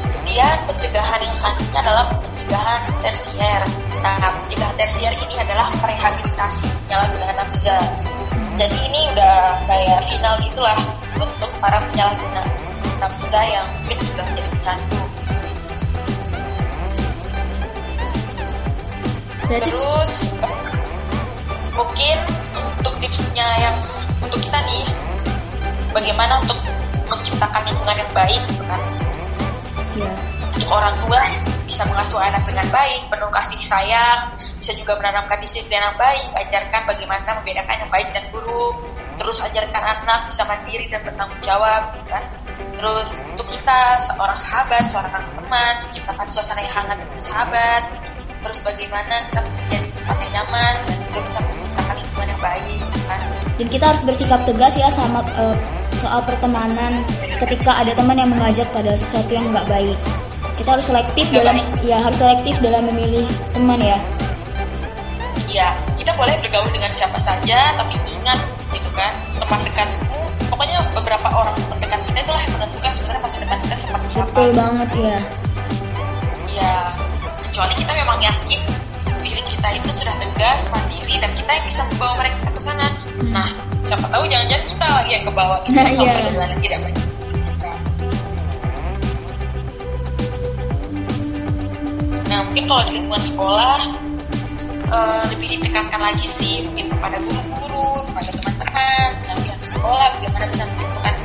Kemudian 0.09 0.57
pencegahan 0.65 1.21
yang 1.21 1.35
selanjutnya 1.37 1.79
adalah 1.85 2.05
pencegahan 2.17 2.81
tersier. 3.05 3.61
Nah 4.01 4.25
pencegahan 4.25 4.75
tersier 4.81 5.13
ini 5.13 5.35
adalah 5.37 5.69
rehabilitasi 5.77 6.73
penyalahgunaan 6.89 7.37
nafsa. 7.37 7.77
Jadi 8.57 8.77
ini 8.89 9.01
udah 9.13 9.37
kayak 9.69 10.01
final 10.01 10.33
gitulah 10.41 10.79
untuk 11.21 11.51
para 11.61 11.77
penyalahguna 11.93 12.41
nafsa 12.97 13.37
yang 13.45 13.69
mungkin 13.69 14.01
sudah 14.01 14.25
menjadi 14.33 14.49
pecandu 14.57 14.96
Berarti 19.47 19.71
terus 19.71 20.13
mungkin 21.73 22.17
untuk 22.83 22.93
tipsnya 22.99 23.47
yang 23.63 23.75
untuk 24.19 24.39
kita 24.43 24.59
nih 24.67 24.85
bagaimana 25.95 26.43
untuk 26.43 26.59
menciptakan 27.07 27.63
lingkungan 27.63 27.95
yang 27.95 28.11
baik 28.11 28.41
gitu 28.51 28.63
kan? 28.67 28.81
Ya 29.95 30.11
untuk 30.57 30.73
orang 30.73 30.95
tua 31.05 31.21
bisa 31.63 31.85
mengasuh 31.85 32.19
anak 32.19 32.43
dengan 32.49 32.67
baik 32.73 33.07
penuh 33.13 33.29
kasih 33.29 33.61
sayang 33.61 34.33
bisa 34.57 34.73
juga 34.73 34.97
menanamkan 34.97 35.37
disiplin 35.37 35.77
yang 35.77 35.95
baik 35.95 36.27
ajarkan 36.33 36.81
bagaimana 36.89 37.39
membedakan 37.39 37.87
yang 37.87 37.91
baik 37.93 38.09
dan 38.11 38.25
buruk 38.33 38.75
terus 39.21 39.45
ajarkan 39.45 39.83
anak 39.85 40.25
bisa 40.25 40.43
mandiri 40.43 40.89
dan 40.91 40.99
bertanggung 41.07 41.39
jawab 41.39 41.93
gitu 41.95 42.07
kan? 42.09 42.23
Terus 42.77 43.25
untuk 43.31 43.47
kita 43.47 43.79
seorang 44.01 44.37
sahabat 44.37 44.83
seorang 44.89 45.13
teman 45.13 45.73
menciptakan 45.85 46.27
suasana 46.27 46.61
yang 46.65 46.73
hangat 46.73 46.97
dan 46.99 47.21
sahabat 47.21 47.83
terus 48.47 48.63
bagaimana 48.63 49.27
kita 49.27 49.43
menjadi 49.43 49.87
tempat 49.91 50.17
yang 50.23 50.31
nyaman 50.39 50.73
dan 50.87 50.95
juga 51.03 51.19
bisa 51.19 51.39
menciptakan 51.43 51.95
lingkungan 51.99 52.27
yang 52.31 52.41
baik 52.41 52.63
gitu 52.79 52.99
kan? 53.03 53.19
Dan 53.59 53.67
kita 53.67 53.85
harus 53.91 54.01
bersikap 54.07 54.39
tegas 54.47 54.73
ya 54.79 54.87
sama 54.87 55.19
uh, 55.35 55.55
soal 55.91 56.23
pertemanan 56.23 57.03
ketika 57.43 57.83
ada 57.83 57.91
teman 57.91 58.15
yang 58.15 58.31
mengajak 58.31 58.63
pada 58.71 58.95
sesuatu 58.95 59.27
yang 59.35 59.51
nggak 59.51 59.67
baik. 59.67 59.99
Kita 60.55 60.79
harus 60.79 60.87
selektif 60.87 61.27
Nggak 61.27 61.43
dalam 61.43 61.55
baik. 61.59 61.91
ya 61.91 61.97
harus 61.99 62.17
selektif 62.23 62.55
dalam 62.63 62.87
memilih 62.87 63.27
teman 63.51 63.83
ya. 63.83 63.99
Ya 65.51 65.75
kita 65.99 66.15
boleh 66.15 66.39
bergaul 66.39 66.71
dengan 66.71 66.87
siapa 66.95 67.19
saja 67.19 67.75
tapi 67.75 67.99
ingat 68.07 68.39
gitu 68.71 68.87
kan 68.95 69.11
teman 69.43 69.59
dekatmu 69.67 70.23
pokoknya 70.47 70.79
beberapa 70.95 71.27
orang 71.35 71.51
teman 71.67 71.83
dekat 71.83 71.99
kita 72.07 72.19
itulah 72.23 72.41
yang 72.47 72.53
menentukan 72.55 72.91
sebenarnya 72.95 73.21
masa 73.27 73.37
depan 73.43 73.57
kita 73.67 73.75
seperti 73.75 74.07
betul 74.15 74.23
apa 74.23 74.55
banget 74.55 74.89
ya 74.95 75.03
ya 75.03 75.19
kecuali 77.57 77.73
kita 77.73 77.93
memang 78.05 78.21
yakin 78.21 78.61
diri 79.25 79.41
kita 79.49 79.67
itu 79.73 79.89
sudah 79.89 80.13
tegas 80.21 80.69
mandiri 80.69 81.17
dan 81.17 81.33
kita 81.33 81.49
yang 81.57 81.65
bisa 81.65 81.81
membawa 81.89 82.13
mereka 82.21 82.53
ke 82.53 82.61
sana. 82.61 82.85
Nah 83.33 83.49
siapa 83.81 84.05
tahu 84.13 84.29
jangan-jangan 84.29 84.65
kita 84.69 84.85
lagi 84.85 85.11
yang 85.17 85.25
kebawa 85.25 85.55
gitu. 85.65 85.73
Nah, 85.73 85.89
iya. 85.89 86.13
perjalanan 86.21 86.49
yang 86.53 86.61
tidak 86.61 86.79
baik. 86.85 86.97
Nah 92.29 92.39
mungkin 92.45 92.63
kalau 92.69 92.83
di 92.85 92.91
lingkungan 92.93 93.23
sekolah 93.25 93.79
eh, 94.93 95.21
lebih 95.33 95.47
ditekankan 95.57 96.01
lagi 96.13 96.27
sih 96.29 96.61
mungkin 96.61 96.93
kepada 96.93 97.17
guru-guru 97.25 98.05
kepada 98.05 98.29
teman-teman 98.37 99.09
yang 99.25 99.39
pihak 99.41 99.61
sekolah 99.65 100.05
bagaimana 100.21 100.45
bisa 100.53 100.61
menciptakan 100.69 101.15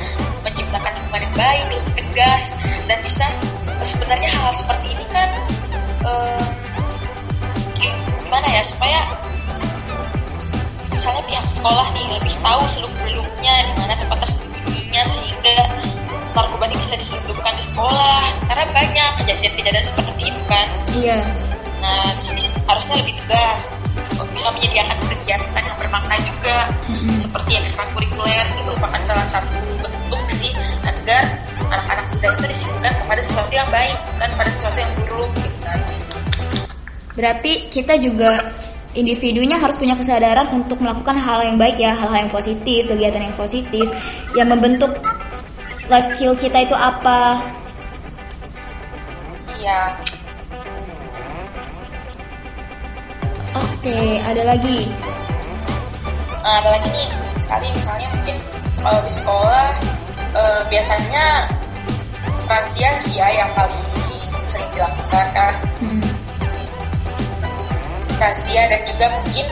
menciptakan 0.49 0.93
lingkungan 0.97 1.23
yang 1.29 1.35
baik 1.37 1.65
lebih 1.77 1.93
tegas 1.93 2.57
dan 2.89 2.99
bisa 3.05 3.29
sebenarnya 3.85 4.33
hal 4.33 4.49
seperti 4.57 4.97
ini 4.97 5.07
kan 5.13 5.29
gimana 8.23 8.47
ya 8.49 8.63
supaya 8.65 9.01
misalnya 10.93 11.23
pihak 11.29 11.47
sekolah 11.49 11.87
nih 11.93 12.07
lebih 12.17 12.35
tahu 12.41 12.63
seluk 12.69 12.93
beluk 13.05 13.33
tempatnya 13.43 13.67
di 13.67 13.75
mana 13.75 13.95
tempat 13.99 14.19
tersembunyinya 14.23 15.03
sehingga 15.03 15.59
narkoba 16.31 16.65
ini 16.71 16.77
bisa 16.79 16.95
diselundupkan 16.95 17.55
di 17.59 17.65
sekolah. 17.67 18.23
Karena 18.47 18.65
banyak 18.71 19.11
kejadian-kejadian 19.19 19.83
seperti 19.83 20.23
itu 20.31 20.43
kan. 20.47 20.67
Iya. 20.95 21.19
Nah 21.83 22.07
di 22.15 22.23
sini 22.23 22.43
harusnya 22.71 22.95
lebih 23.03 23.15
tegas. 23.19 23.75
Bisa 24.33 24.49
menyediakan 24.55 24.97
kegiatan 25.11 25.63
yang 25.67 25.79
bermakna 25.79 26.17
juga 26.23 26.71
Mm-mm. 26.87 27.19
seperti 27.19 27.59
ekstrakurikuler 27.59 28.47
itu 28.47 28.63
merupakan 28.63 29.01
salah 29.03 29.27
satu 29.27 29.59
bentuk 29.83 30.23
sih 30.31 30.55
agar 30.87 31.27
anak-anak 31.67 32.07
muda 32.15 32.27
itu 32.39 32.45
disibukkan 32.47 32.95
kepada 32.95 33.21
sesuatu 33.21 33.53
yang 33.53 33.69
baik 33.75 33.95
bukan 34.15 34.31
pada 34.39 34.51
sesuatu 34.51 34.79
yang 34.81 34.93
buruk 35.03 35.31
gitu 35.37 35.59
kan 35.63 35.79
Berarti 37.13 37.69
kita 37.69 38.01
juga 38.01 38.41
individunya 38.93 39.57
harus 39.57 39.77
punya 39.77 39.97
kesadaran 39.97 40.49
untuk 40.53 40.81
melakukan 40.81 41.17
hal 41.17 41.45
yang 41.45 41.57
baik 41.57 41.81
ya, 41.81 41.93
hal-hal 41.97 42.29
yang 42.29 42.33
positif, 42.33 42.89
kegiatan 42.89 43.25
yang 43.25 43.37
positif 43.37 43.87
yang 44.37 44.49
membentuk 44.49 44.93
life 45.89 46.09
skill 46.13 46.37
kita 46.37 46.65
itu 46.65 46.77
apa. 46.77 47.41
iya 49.63 49.95
Oke, 53.53 54.19
ada 54.25 54.43
lagi. 54.49 54.89
Nah, 56.43 56.55
ada 56.59 56.69
lagi 56.79 56.89
nih, 56.91 57.09
sekali 57.37 57.67
misalnya 57.77 58.09
mungkin 58.17 58.37
kalau 58.83 59.01
di 59.05 59.13
sekolah 59.13 59.69
eh, 60.35 60.61
biasanya 60.73 61.27
razia 62.51 62.91
sih 62.99 63.21
ya 63.23 63.29
yang 63.31 63.51
paling 63.55 63.83
sering 64.43 64.71
dilakukan 64.75 65.27
kan 65.35 65.55
Hmm. 65.83 66.02
Razia 68.23 68.71
dan 68.71 68.81
juga 68.87 69.07
mungkin 69.19 69.47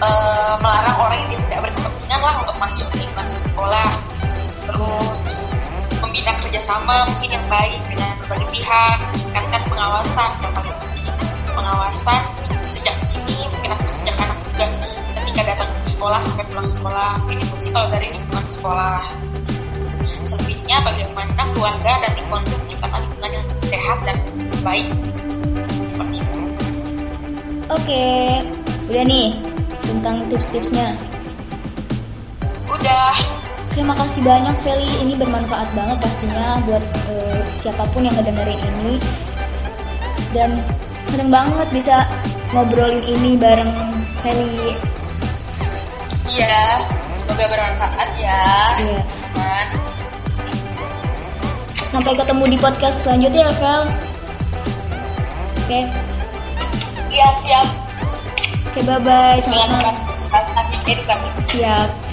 eh, 0.00 0.54
melarang 0.64 0.96
orang 0.96 1.18
yang 1.20 1.30
tidak 1.44 1.60
berkepentingan 1.68 2.20
lah 2.24 2.34
untuk 2.40 2.56
masuk 2.56 2.86
ke 2.88 3.04
lingkungan 3.04 3.28
sekolah. 3.28 3.88
Terus 4.64 5.36
membina 6.00 6.32
kerjasama 6.40 7.04
mungkin 7.12 7.36
yang 7.36 7.46
baik 7.52 7.80
dengan 7.92 8.10
berbagai 8.24 8.48
pihak 8.48 8.96
meningkatkan 9.12 9.62
pengawasan 9.68 10.30
yang 10.40 10.52
paling 10.56 10.76
penting 10.80 11.16
pengawasan 11.52 12.20
sejak 12.66 12.96
ini 13.12 13.44
mungkin 13.52 13.70
atau 13.76 13.88
sejak 13.88 14.16
anak 14.24 14.38
muda 14.40 14.66
ketika 15.22 15.42
datang 15.54 15.68
ke 15.68 15.88
sekolah 15.92 16.20
sampai 16.24 16.44
pulang 16.48 16.68
sekolah. 16.68 17.10
Ini 17.28 17.44
pasti 17.52 17.68
kalau 17.76 17.88
dari 17.92 18.08
lingkungan 18.16 18.46
sekolah. 18.48 19.00
Selebihnya 20.26 20.82
bagaimana 20.82 21.42
keluarga 21.54 21.92
dan 22.02 22.12
lingkungan 22.18 22.42
itu 22.42 22.56
menciptakan 22.56 22.98
lingkungan 23.04 23.30
yang 23.36 23.46
sehat 23.62 23.98
dan 24.08 24.18
baik. 24.64 24.90
Seperti 25.86 26.24
itu 26.24 26.45
Oke, 27.66 28.46
udah 28.86 29.02
nih 29.02 29.34
tentang 29.82 30.22
tips-tipsnya. 30.30 30.94
udah 32.70 33.16
Oke, 33.66 33.82
makasih 33.82 34.22
banyak 34.22 34.56
Feli. 34.62 34.86
Ini 35.02 35.18
bermanfaat 35.18 35.74
banget 35.74 35.98
pastinya 35.98 36.62
buat 36.62 36.80
eh, 37.10 37.42
siapa 37.58 37.82
pun 37.90 38.06
yang 38.06 38.14
ngedengerin 38.14 38.56
ini. 38.56 39.02
Dan 40.30 40.62
seneng 41.10 41.34
banget 41.34 41.66
bisa 41.74 42.06
ngobrolin 42.54 43.02
ini 43.02 43.34
bareng 43.34 43.74
Feli. 44.22 44.78
Iya, 46.30 46.86
semoga 47.18 47.44
bermanfaat 47.50 48.08
ya. 48.14 48.46
Iya. 48.78 49.00
teman. 49.02 49.66
Sampai 51.90 52.14
ketemu 52.14 52.44
di 52.46 52.58
podcast 52.62 53.02
selanjutnya 53.02 53.50
ya, 53.50 53.52
Fel. 53.58 53.82
Oke, 55.66 55.80
Iya 57.16 57.32
siap. 57.32 57.68
oke 58.68 58.80
bye-bye. 58.84 59.40
Dengan 59.40 59.72
Selamat. 59.72 59.96
Siap. 61.48 62.05